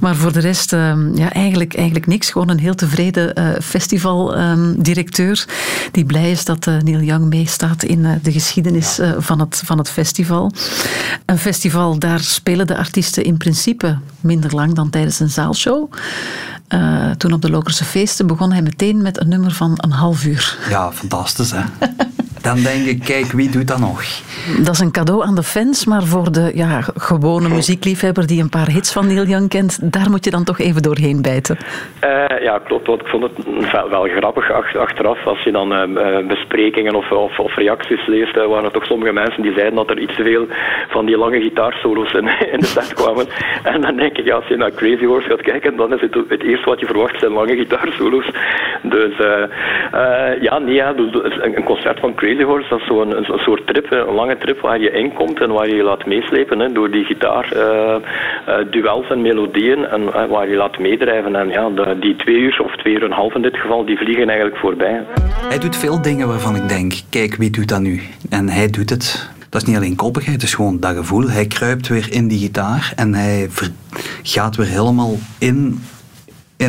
[0.00, 2.30] Maar voor de rest, ehm, ja, eigenlijk, eigenlijk niks.
[2.30, 5.46] Gewoon een heel tevreden eh, festivaldirecteur
[5.92, 9.78] die blij is dat eh, Neil Young meestaat in eh, de geschiedenis van, het, van
[9.78, 10.52] het festival.
[11.26, 15.92] Een festival, daar spelen de artiesten in principe minder lang dan tijdens een zaalshow.
[16.70, 20.24] Eh, toen op de Lokerse feesten begon hij meteen met een nummer van een half
[20.24, 20.58] uur.
[20.68, 21.60] Ja, fantastisch hè.
[22.42, 24.02] Dan denk ik, kijk, wie doet dat nog?
[24.64, 28.48] Dat is een cadeau aan de fans, maar voor de ja, gewone muziekliefhebber die een
[28.48, 31.56] paar hits van Neil Young kent, daar moet je dan toch even doorheen bijten.
[32.00, 32.86] Eh, ja, klopt.
[32.86, 35.26] Want ik vond het wel, wel grappig ach- achteraf.
[35.26, 35.82] Als je dan eh,
[36.18, 39.74] eh, besprekingen of, of, of reacties leest, eh, waren er toch sommige mensen die zeiden
[39.74, 40.46] dat er iets te veel
[40.88, 43.26] van die lange gitaarsolo's in, in de set kwamen.
[43.62, 46.14] En dan denk ik, ja, als je naar Crazy Horse gaat kijken, dan is het
[46.28, 48.30] het eerste wat je verwacht zijn lange gitaarsolo's.
[48.82, 49.42] Dus eh,
[49.92, 53.38] eh, ja, nee, ja, dus- dus een een concert van Crazy Dat is zo'n een,
[53.38, 56.72] soort trip, een lange trip waar je inkomt en waar je je laat meeslepen hè,
[56.72, 61.36] door die gitaar, eh, eh, duels en melodieën en eh, waar je laat meedrijven.
[61.36, 63.84] En ja, de- die twee uur of twee uur en een half in dit geval,
[63.84, 65.04] die vliegen eigenlijk voorbij.
[65.48, 68.00] Hij doet veel dingen waarvan ik denk, kijk, wie doet dat nu?
[68.30, 69.30] En hij doet het.
[69.50, 71.28] Dat is niet alleen koppigheid, het is gewoon dat gevoel.
[71.28, 73.48] Hij kruipt weer in die gitaar en hij
[74.22, 75.80] gaat weer helemaal in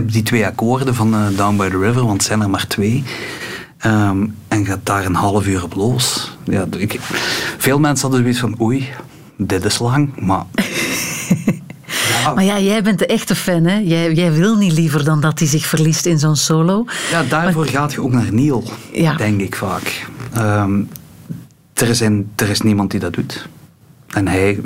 [0.03, 3.03] die twee akkoorden van Down by the River, want het zijn er maar twee.
[3.81, 6.37] Ehm, en gaat daar een half uur op los.
[6.43, 6.99] Ja, ik,
[7.57, 8.89] veel mensen hadden zoiets van, oei,
[9.37, 10.45] dit is lang, maar...
[12.35, 13.77] Maar ja, jij bent de echte fan, hè?
[13.77, 16.85] Jij, jij wil niet liever dan dat hij zich verliest in zo'n solo.
[17.11, 18.63] Ja, daarvoor gaat je ook naar Neil,
[18.93, 19.15] Ja.
[19.15, 20.07] denk ik vaak.
[20.33, 20.81] Ehm,
[21.73, 23.47] er, is een, er is niemand die dat doet.
[24.07, 24.59] En hij,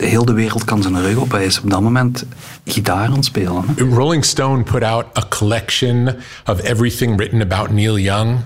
[0.00, 1.30] ja, heel de wereld kan zijn rug op.
[1.30, 2.24] Hij is op dat moment
[2.64, 3.64] gitaar aan het spelen.
[3.76, 3.84] hè.
[3.84, 8.38] Rolling Stone put out a collection of everything written about Neil Young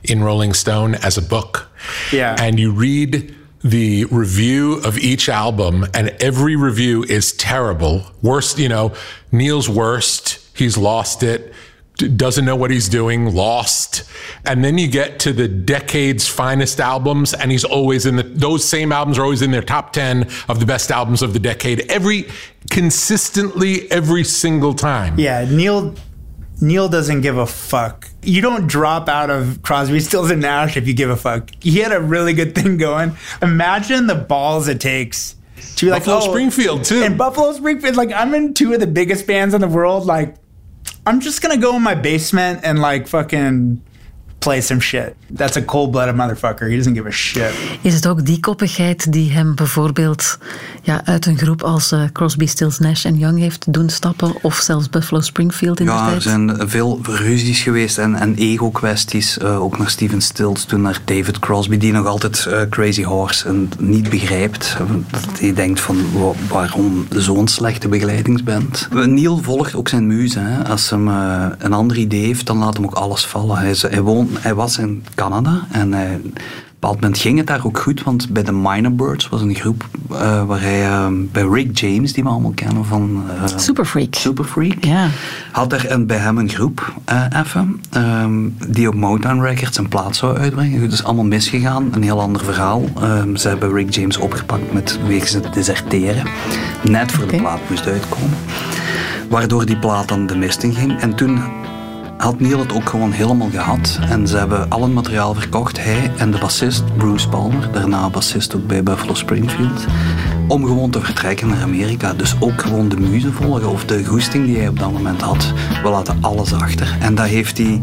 [0.00, 1.68] in Rolling Stone as a book.
[2.10, 2.40] Yeah.
[2.40, 3.24] And you read
[3.62, 8.02] the review of each album, and every review is terrible.
[8.20, 8.92] Worst, you know,
[9.30, 10.38] Neil's worst.
[10.52, 11.52] He's lost it.
[11.96, 14.02] Doesn't know what he's doing, lost.
[14.44, 18.64] And then you get to the decade's finest albums, and he's always in the, those
[18.64, 21.88] same albums are always in their top 10 of the best albums of the decade.
[21.90, 22.26] Every,
[22.68, 25.18] consistently, every single time.
[25.18, 25.94] Yeah, Neil
[26.60, 28.08] Neil doesn't give a fuck.
[28.22, 31.50] You don't drop out of Crosby, Stills and Nash if you give a fuck.
[31.60, 33.16] He had a really good thing going.
[33.42, 35.36] Imagine the balls it takes
[35.76, 37.02] to be like Buffalo oh, Springfield, too.
[37.02, 40.06] And Buffalo Springfield, like I'm in two of the biggest bands in the world.
[40.06, 40.36] Like
[41.06, 43.82] I'm just gonna go in my basement and like fucking
[44.44, 45.12] play some shit.
[45.36, 46.68] That's a cold-blooded motherfucker.
[46.68, 47.50] He doesn't give a shit.
[47.80, 50.38] Is het ook die koppigheid die hem bijvoorbeeld
[50.82, 54.32] ja, uit een groep als eh, Crosby, Stills, Nash en Young heeft doen stappen?
[54.42, 56.22] Of zelfs Buffalo Springfield in de Ja, er tijd?
[56.22, 59.38] zijn veel ruzies geweest en, en ego-kwesties.
[59.38, 63.48] eh, ook naar Steven Stills, toen naar David Crosby, die nog altijd eh, Crazy Horse
[63.48, 64.76] en niet begrijpt.
[65.10, 68.88] Dat hij denkt van wa- waarom zo'n slechte begeleidingsband.
[68.92, 70.38] Neil volgt ook zijn muze.
[70.38, 70.68] Hè.
[70.68, 73.56] Als hem een ander idee heeft, dan laat hem ook alles vallen.
[73.58, 76.32] Hij, hij, woont, hij was in Canada en hij, op een
[76.90, 79.88] bepaald moment ging het daar ook goed, want bij de Minor Birds was een groep
[80.10, 83.24] eh, waar hij eh, bij Rick James, die we allemaal kennen van...
[83.42, 84.14] eh, Superfreak.
[84.14, 84.84] Superfreak.
[84.84, 85.08] Ja.
[85.52, 88.32] Had er een, bij hem een groep eh, even, ehm,
[88.68, 90.80] die op Motown Records een plaat zou uitbrengen.
[90.82, 92.84] Het is allemaal misgegaan, een heel ander verhaal.
[93.00, 96.24] Ehm, ze hebben Rick James opgepakt met wegens het deserteren.
[96.82, 98.36] Net voor de plaat moest uitkomen.
[99.28, 101.00] Waardoor die plaat dan de mist in ging.
[101.00, 101.40] En toen
[102.24, 103.98] had Neil het ook gewoon helemaal gehad.
[104.08, 108.56] En ze hebben al het materiaal verkocht, hij en de bassist Bruce Palmer, daarna bassist
[108.56, 109.84] ook bij Buffalo Springfield,
[110.48, 112.12] om gewoon te vertrekken naar Amerika.
[112.12, 115.52] Dus ook gewoon de muze volgen of de goesting die hij op dat moment had.
[115.82, 116.96] We laten alles achter.
[117.00, 117.80] En dat heeft hij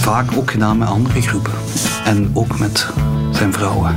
[0.00, 1.52] vaak ook gedaan met andere groepen.
[2.04, 2.86] En ook met
[3.32, 3.94] zijn vrouwen.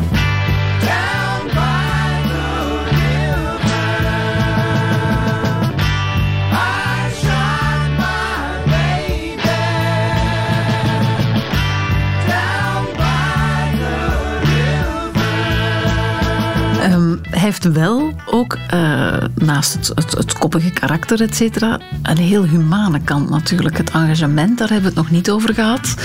[17.42, 23.02] Heeft wel ook, eh, naast het, het, het koppige karakter, et cetera, een heel humane
[23.02, 23.78] kant natuurlijk.
[23.78, 25.96] Het engagement, daar hebben we het nog niet over gehad.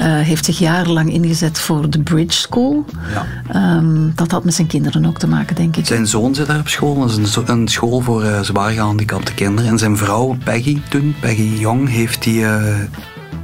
[0.00, 2.84] Uh, heeft zich jarenlang ingezet voor de Bridge School.
[3.14, 3.26] Ja.
[3.48, 5.86] Ehm, dat had met zijn kinderen ook te maken, denk ik.
[5.86, 6.98] Zijn zoon zit daar op school.
[6.98, 9.70] Dat is een, school voor eh, zwaar gehandicapte kinderen.
[9.70, 12.44] En zijn vrouw, Peggy, toen, Peggy Jong, heeft die,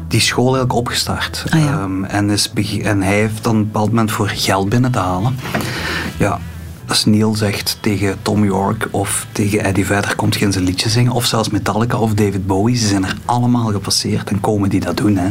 [0.08, 1.44] die school eigenlijk opgestart.
[1.50, 1.66] Ah, ja.
[1.66, 4.98] Ehm, en, is en hij heeft dan op een bepaald moment voor geld binnen te
[4.98, 5.36] halen.
[6.18, 6.38] Ja,
[6.88, 10.88] als Neil zegt tegen Tom York of tegen Eddie Vedder komt je in zijn liedje
[10.88, 11.12] zingen.
[11.12, 12.76] Of zelfs Metallica of David Bowie.
[12.76, 15.16] Ze zijn er allemaal gepasseerd en komen die dat doen.
[15.16, 15.28] Hè.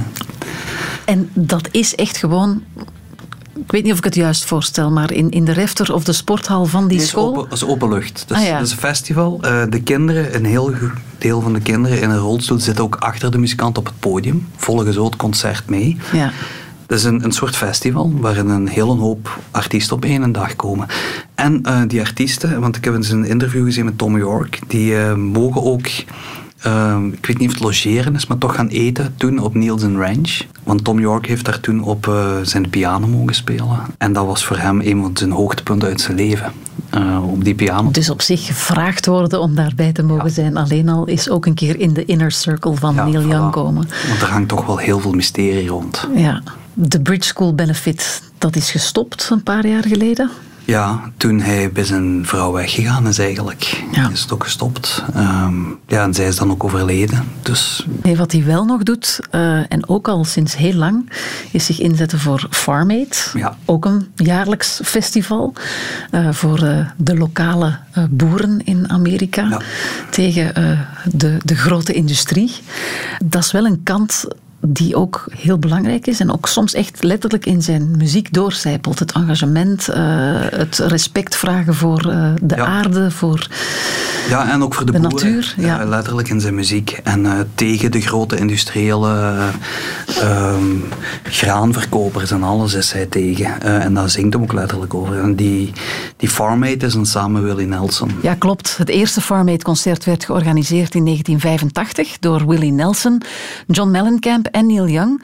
[1.06, 2.64] En dat is echt gewoon...
[3.56, 6.14] Ik weet niet of ik het juist voorstel, maar in, in de refter of de
[6.14, 7.34] sporthal van die Nee, school...
[7.34, 8.24] Dat is open, dat is open lucht.
[8.28, 8.58] Dat is, Ah, ja.
[8.58, 9.38] dat is een festival.
[9.42, 10.74] Eh, de kinderen, een heel
[11.18, 14.48] deel van de kinderen in een rolstoel zitten ook achter de muzikant op het podium.
[14.56, 15.98] Volgen zo het concert mee.
[16.14, 16.32] Ja.
[16.86, 20.88] Dat is een, een soort festival waarin een hele hoop artiesten op één dag komen.
[21.38, 24.98] En eh, die artiesten, want ik heb eens een interview gezien met Tom York, die
[24.98, 25.88] eh, mogen ook,
[26.62, 29.98] eh, ik weet niet of het logeren is, maar toch gaan eten toen op Nielsen
[29.98, 30.42] Ranch.
[30.64, 33.80] Want Tom York heeft daar toen op eh, zijn piano mogen spelen.
[33.98, 36.52] En dat was voor hem een van zijn hoogtepunten uit zijn leven.
[37.22, 37.92] op die piano.
[37.92, 40.58] Dus op zich gevraagd worden om daarbij te mogen zijn.
[40.58, 43.88] Alleen al is ook een keer in de inner circle van Neil Young komen.
[44.08, 46.08] Want er hangt toch wel heel veel mysterie rond.
[46.16, 46.42] Ja.
[46.74, 50.30] De Bridge School Benefit, dat is gestopt een paar jaar geleden.
[50.68, 53.84] Ja, toen hij bij zijn vrouw weggegaan is eigenlijk.
[54.12, 55.04] Is het ook gestopt.
[55.14, 55.54] Ehm,
[55.88, 57.24] ja, en zij is dan ook overleden.
[57.42, 61.10] Dus Nee, wat hij wel nog doet, eh, en ook al sinds heel lang,
[61.52, 63.34] is zich inzetten voor Farm Aid.
[63.66, 65.54] Ook een jaarlijks festival
[66.12, 67.78] eh, voor eh, de lokale
[68.10, 69.62] boeren in Amerika
[70.10, 70.80] tegen eh,
[71.14, 72.52] de, de grote industrie.
[73.26, 74.26] Dat is wel een kant
[74.62, 79.00] die ook heel belangrijk is en ook soms echt letterlijk in zijn muziek doorcijpelt.
[79.00, 80.02] Het engagement, eh,
[80.40, 83.48] het respect vragen voor eh, de aarde, voor
[84.30, 85.16] Ja, en ook voor de, De boeren.
[85.18, 85.82] natuur, ja.
[85.82, 87.00] Eh, letterlijk in zijn muziek.
[87.04, 89.36] En tegen de grote industriële
[90.22, 90.76] ehm,
[91.24, 93.62] graanverkopers en alles is hij tegen.
[93.62, 95.20] En daar zingt hem ook letterlijk over.
[95.20, 95.72] En die,
[96.18, 98.12] die Farm Aid is een samen Willie Nelson.
[98.22, 98.78] Ja, klopt.
[98.78, 103.22] Het eerste Farm Aid concert werd georganiseerd in 1985 door Willie Nelson,
[103.68, 105.22] John Mellencamp en Neil Young.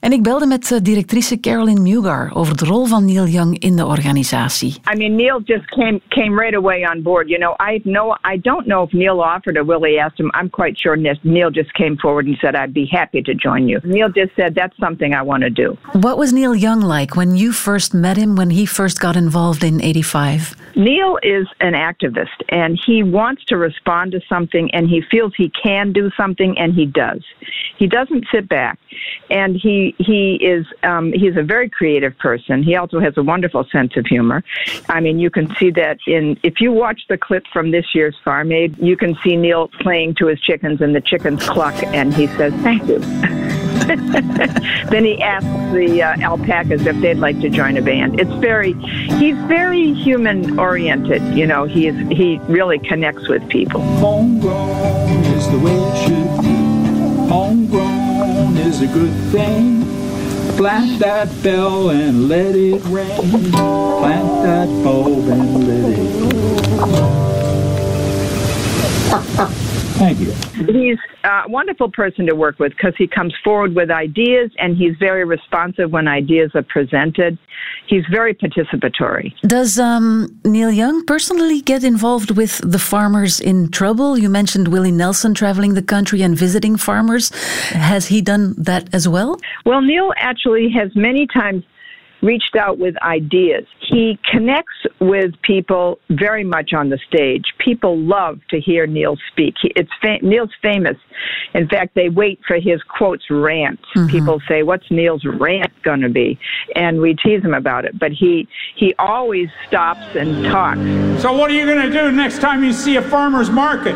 [0.00, 3.76] En ik belde met eh, directrice Carolyn Mugar over de rol van Neil Young in
[3.76, 4.74] de organisatie.
[4.94, 7.28] I mean, Neil just came came right away on board.
[7.28, 10.30] You know, I know I don't know if Neil offered or Willie asked him.
[10.40, 13.80] I'm quite sure Neil just came forward and said, "I'd be happy to join you."
[13.82, 17.36] Neil just said, "That's something I want to do." What was Neil Young like when
[17.36, 20.54] you first met him, when he first got involved in 85?
[20.76, 25.48] Neil is an activist and he wants to respond to something and he feels he
[25.50, 27.22] can do something and he does.
[27.78, 28.78] He doesn't sit back
[29.30, 32.62] and he he is um, he's a very creative person.
[32.62, 34.44] He also has a wonderful sense of humor.
[34.90, 38.16] I mean, you can see that in if you watch the clip from this year's
[38.22, 42.12] Farm Aid, you can see Neil playing to his chickens and the chickens cluck and
[42.12, 43.62] he says thank you.
[44.90, 48.18] then he asks the uh, alpacas if they'd like to join a band.
[48.20, 51.22] It's very, he's very human oriented.
[51.36, 53.80] You know, he is he really connects with people.
[53.98, 56.56] Homegrown is the way it should be.
[57.28, 59.84] Homegrown is a good thing.
[60.56, 63.50] Plant that bell and let it ring.
[63.52, 65.98] Plant that bulb and let
[69.50, 69.62] it
[69.96, 70.32] Thank you.
[70.72, 74.94] He's a wonderful person to work with because he comes forward with ideas and he's
[74.98, 77.38] very responsive when ideas are presented.
[77.86, 79.32] He's very participatory.
[79.40, 84.18] Does um, Neil Young personally get involved with the farmers in trouble?
[84.18, 87.30] You mentioned Willie Nelson traveling the country and visiting farmers.
[87.70, 89.40] Has he done that as well?
[89.64, 91.64] Well, Neil actually has many times
[92.22, 93.66] reached out with ideas.
[93.88, 97.44] He connects with people very much on the stage.
[97.58, 99.54] People love to hear Neil speak.
[99.60, 100.96] He, it's fa- Neil's famous.
[101.54, 103.82] In fact, they wait for his quotes rants.
[103.94, 104.08] Mm-hmm.
[104.08, 106.38] People say, "What's Neil's rant going to be?"
[106.74, 107.98] And we tease him about it.
[107.98, 110.80] But he he always stops and talks.
[111.22, 113.94] So, what are you going to do next time you see a farmer's market?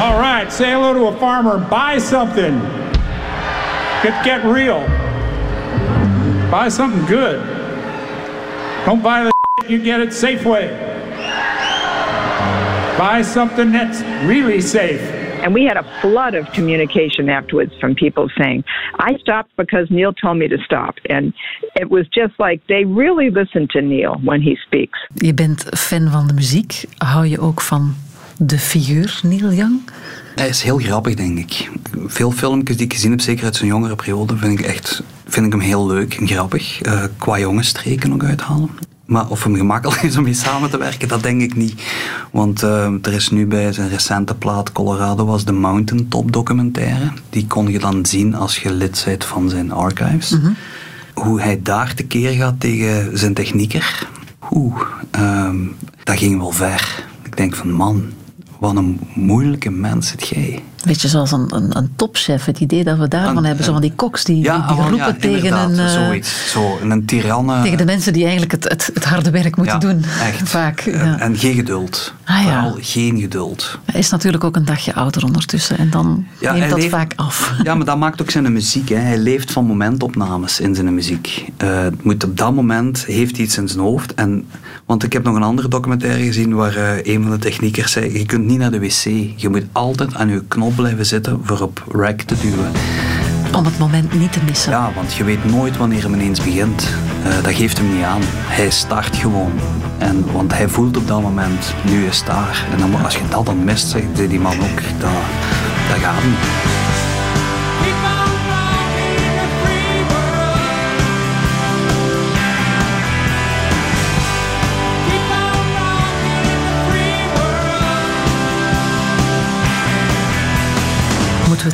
[0.00, 2.58] All right, say hello to a farmer, buy something.
[4.02, 4.80] Get, get real.
[6.50, 7.38] Buy something good.
[8.86, 9.30] Don't buy the
[9.68, 10.68] you get at Safeway.
[12.98, 15.00] Buy something that's really safe.
[15.42, 18.64] And we had a flood of communication afterwards from people saying,
[18.98, 20.96] I stopped because Neil told me to stop.
[21.08, 21.32] And
[21.76, 24.98] it was just like they really listen to Neil when he speaks.
[25.14, 26.84] Je bent fan van de muziek.
[26.98, 27.94] Hou je ook van
[28.38, 29.82] de figuur Neil Young?
[30.34, 31.70] Hij is heel grappig, denk ik.
[32.06, 35.46] Veel filmpjes die ik gezien heb, zeker uit zijn jongere periode, vind ik echt vind
[35.46, 36.80] ik hem heel leuk en grappig.
[36.80, 38.70] Eh, qua jongensstreken ook uithalen.
[39.04, 41.82] Maar of hem gemakkelijk is om mee samen te werken, dat denk ik niet.
[42.30, 47.12] Want uh, er is nu bij zijn recente plaat Colorado was de Mountaintop documentaire.
[47.30, 50.30] Die kon je dan zien als je lid bent van zijn archives.
[50.30, 50.50] Mhm.
[51.14, 54.08] Hoe hij daar tekeer gaat tegen zijn technieker.
[54.50, 55.56] Oeh, ehm,
[56.04, 57.04] dat ging wel ver.
[57.22, 58.04] Ik denk van man,
[58.60, 60.62] wat een moeilijke mens zit jij.
[60.84, 63.64] Beetje zoals een, een, een topchef, het idee dat we daarvan hebben.
[63.64, 66.50] Zo van die koks die, die, die ah, roepen ja, tegen, een, eh, zoiets.
[66.50, 67.62] Zo, een tiranne.
[67.62, 70.04] tegen de mensen die eigenlijk het, het, het harde werk moeten Ja, doen.
[70.22, 70.48] echt.
[70.58, 70.80] Vaak.
[70.80, 71.18] En, Ja.
[71.18, 72.14] en geen geduld.
[72.24, 72.60] Ah, ja.
[72.62, 73.78] Vooral geen geduld.
[73.84, 75.78] Hij is natuurlijk ook een dagje ouder ondertussen.
[75.78, 77.52] En dan neemt dat leeft- vaak af.
[77.62, 78.88] Ja, maar dat maakt ook zijn muziek.
[78.88, 78.96] Hè.
[78.96, 81.44] Hij leeft van momentopnames in zijn muziek.
[81.56, 84.14] Eh, moet op dat moment heeft hij iets in zijn hoofd.
[84.14, 84.44] En,
[84.86, 88.18] want ik heb nog een andere documentaire gezien waar eh, een van de techniekers zei:
[88.18, 89.04] Je kunt niet naar de wc.
[89.36, 92.70] Je moet altijd aan je knop blijven zitten voor op rec te duwen.
[93.56, 94.72] Om het moment niet te missen.
[94.72, 96.88] Ja, want je weet nooit wanneer hem ineens begint.
[97.24, 98.20] Eh, dat geeft hem niet aan.
[98.24, 99.52] Hij start gewoon.
[99.98, 102.66] En, want hij voelt op dat moment, nu is het daar.
[102.72, 105.10] En dan, als je dat dan mist, zegt die man ook, dat,
[105.88, 106.99] dat gaat niet.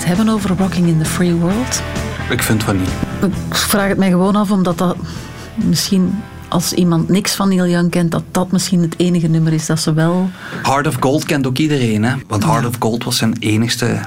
[0.06, 1.82] Het hebben over Rocking in the Free World?
[2.30, 2.88] Ik vind van niet.
[3.50, 4.96] Ik vraag het mij gewoon af, omdat dat
[5.54, 6.14] misschien
[6.48, 9.80] als iemand niks van Neil Young kent, dat dat misschien het enige nummer is dat
[9.80, 10.30] ze wel...
[10.62, 12.14] Heart of Gold kent ook iedereen, hè?
[12.26, 13.98] Want Heart of Gold was zijn enigste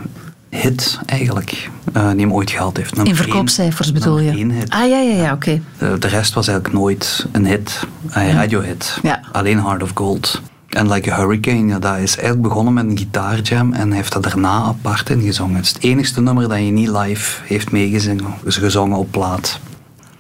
[0.50, 2.95] hit, eigenlijk, eh, die hem ooit gehad heeft.
[2.95, 4.32] Nummer In één- verkoopcijfers bedoel je?
[4.32, 4.70] één hit.
[4.70, 5.62] Ah ja, ja, ja, oké.
[5.78, 7.80] Eh, de rest was eigenlijk nooit een hit,
[8.10, 8.97] een radiohit.
[9.04, 9.20] Ja.
[9.32, 10.41] Alleen Heart of Gold.
[10.70, 14.24] En Like a Hurricane, ja, dat is eigenlijk begonnen met een gitaarjam en heeft dat
[14.24, 15.56] daarna apart ingezongen.
[15.56, 19.60] Het is het enigste nummer dat je niet live heeft meegezongen, dus gezongen op plaat.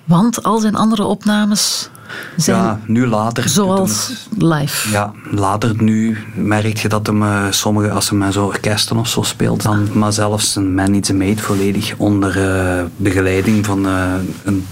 [0.03, 1.89] Want al zijn andere opnames
[2.37, 3.43] zijn Ja, nu later.
[3.43, 4.91] hem zoals live.
[4.91, 9.07] Ja, later nu merk je dat hem eh, sommige, als hij met zo'n orkesten of
[9.07, 14.13] zo speelt, dan, maar zelfs een Man a Maid volledig onder eh, begeleiding van eh,
[14.43, 14.65] een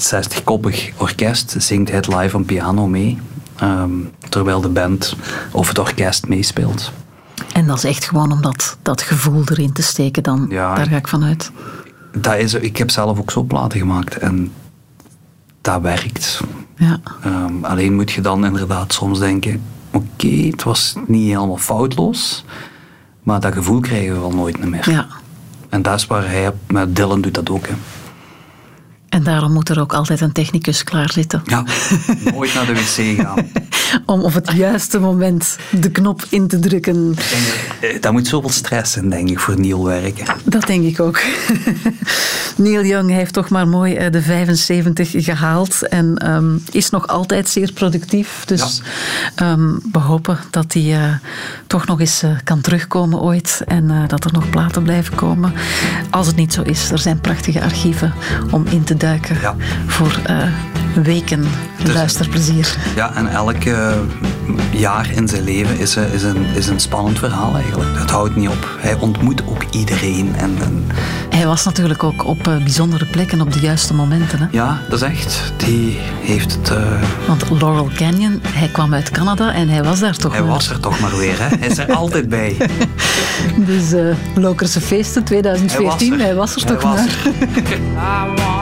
[0.00, 3.18] 60-koppig orkest zingt hij het live aan piano mee.
[3.62, 3.90] Ehm,
[4.28, 5.16] terwijl de band
[5.52, 6.92] of het orkest meespeelt.
[7.52, 10.46] En dat is echt gewoon om dat, dat gevoel erin te steken dan.
[10.48, 10.74] Ja.
[10.74, 11.50] Daar ga ik vanuit.
[12.16, 14.52] Dat is, ik heb zelf ook zo platen gemaakt en
[15.60, 16.40] dat werkt.
[16.76, 17.00] Ja.
[17.24, 22.44] Ehm, alleen moet je dan inderdaad soms denken: oké, het was niet helemaal foutloos,
[23.22, 24.90] maar dat gevoel krijgen we wel nooit meer.
[24.90, 25.06] Ja.
[25.68, 27.66] En dat is waar hij, met Dylan doet dat ook.
[27.66, 27.74] Hè.
[29.12, 31.42] En daarom moet er ook altijd een technicus klaar zitten.
[31.44, 31.64] Ja,
[32.32, 33.46] nooit naar de wc gaan.
[34.06, 37.14] Om op het juiste moment de knop in te drukken.
[37.80, 40.24] Eh, Dat moet zoveel stress zijn, denk ik, voor Neil werken.
[40.44, 41.20] Dat denk ik ook.
[42.56, 47.48] Neil Young heeft toch maar mooi eh, de 75 gehaald en ehm, is nog altijd
[47.48, 48.44] zeer productief.
[48.44, 48.82] Dus
[49.34, 51.14] ehm, we hopen dat hij eh,
[51.66, 55.52] toch nog eens kan terugkomen ooit en dat er nog platen blijven komen.
[56.10, 58.14] Als het niet zo is, er zijn prachtige archieven
[58.50, 59.36] om in te duiken
[59.86, 60.36] voor eh,
[61.02, 61.44] weken
[61.92, 62.76] luisterplezier.
[62.96, 63.90] Ja, en elk eh,
[64.70, 67.98] jaar in zijn leven is, eh, is, een, is een spannend verhaal eigenlijk.
[67.98, 68.76] Het houdt niet op.
[68.80, 70.34] Hij ontmoet ook iedereen.
[70.36, 70.86] En, en
[71.30, 74.38] Hij was natuurlijk ook op bijzondere plekken op de juiste momenten.
[74.38, 74.46] Hè?
[74.50, 75.52] ja, dat is echt.
[75.56, 76.70] Die heeft het.
[76.70, 80.50] eh, Want Laurel Canyon, hij kwam uit Canada en hij was daar toch hij maar.
[80.50, 81.56] was er toch maar weer, hè?
[81.56, 82.56] Hij is er altijd bij.
[83.56, 87.18] Dus eh Lokerse Feesten 2014, hij was er, Hij toch was maar.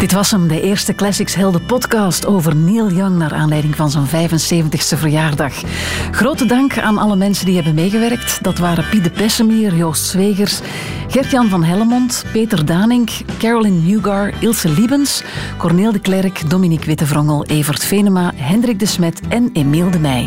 [0.00, 4.06] Dit was hem, de eerste Classics Helden podcast over Neil Young naar aanleiding van zijn
[4.06, 5.52] 75ste verjaardag.
[6.10, 8.42] Grote dank aan alle mensen die hebben meegewerkt.
[8.42, 10.60] Dat waren Piet de Pessemier, Joost Zwegers,
[11.08, 15.22] Gert-Jan van Hellemond, Peter Danink, Caroline Newgar, Ilse Liebens,
[15.56, 20.26] Corneel de Klerk, Dominique Wittevrongel, Evert Venema, Hendrik de Smet en Emiel de Meij.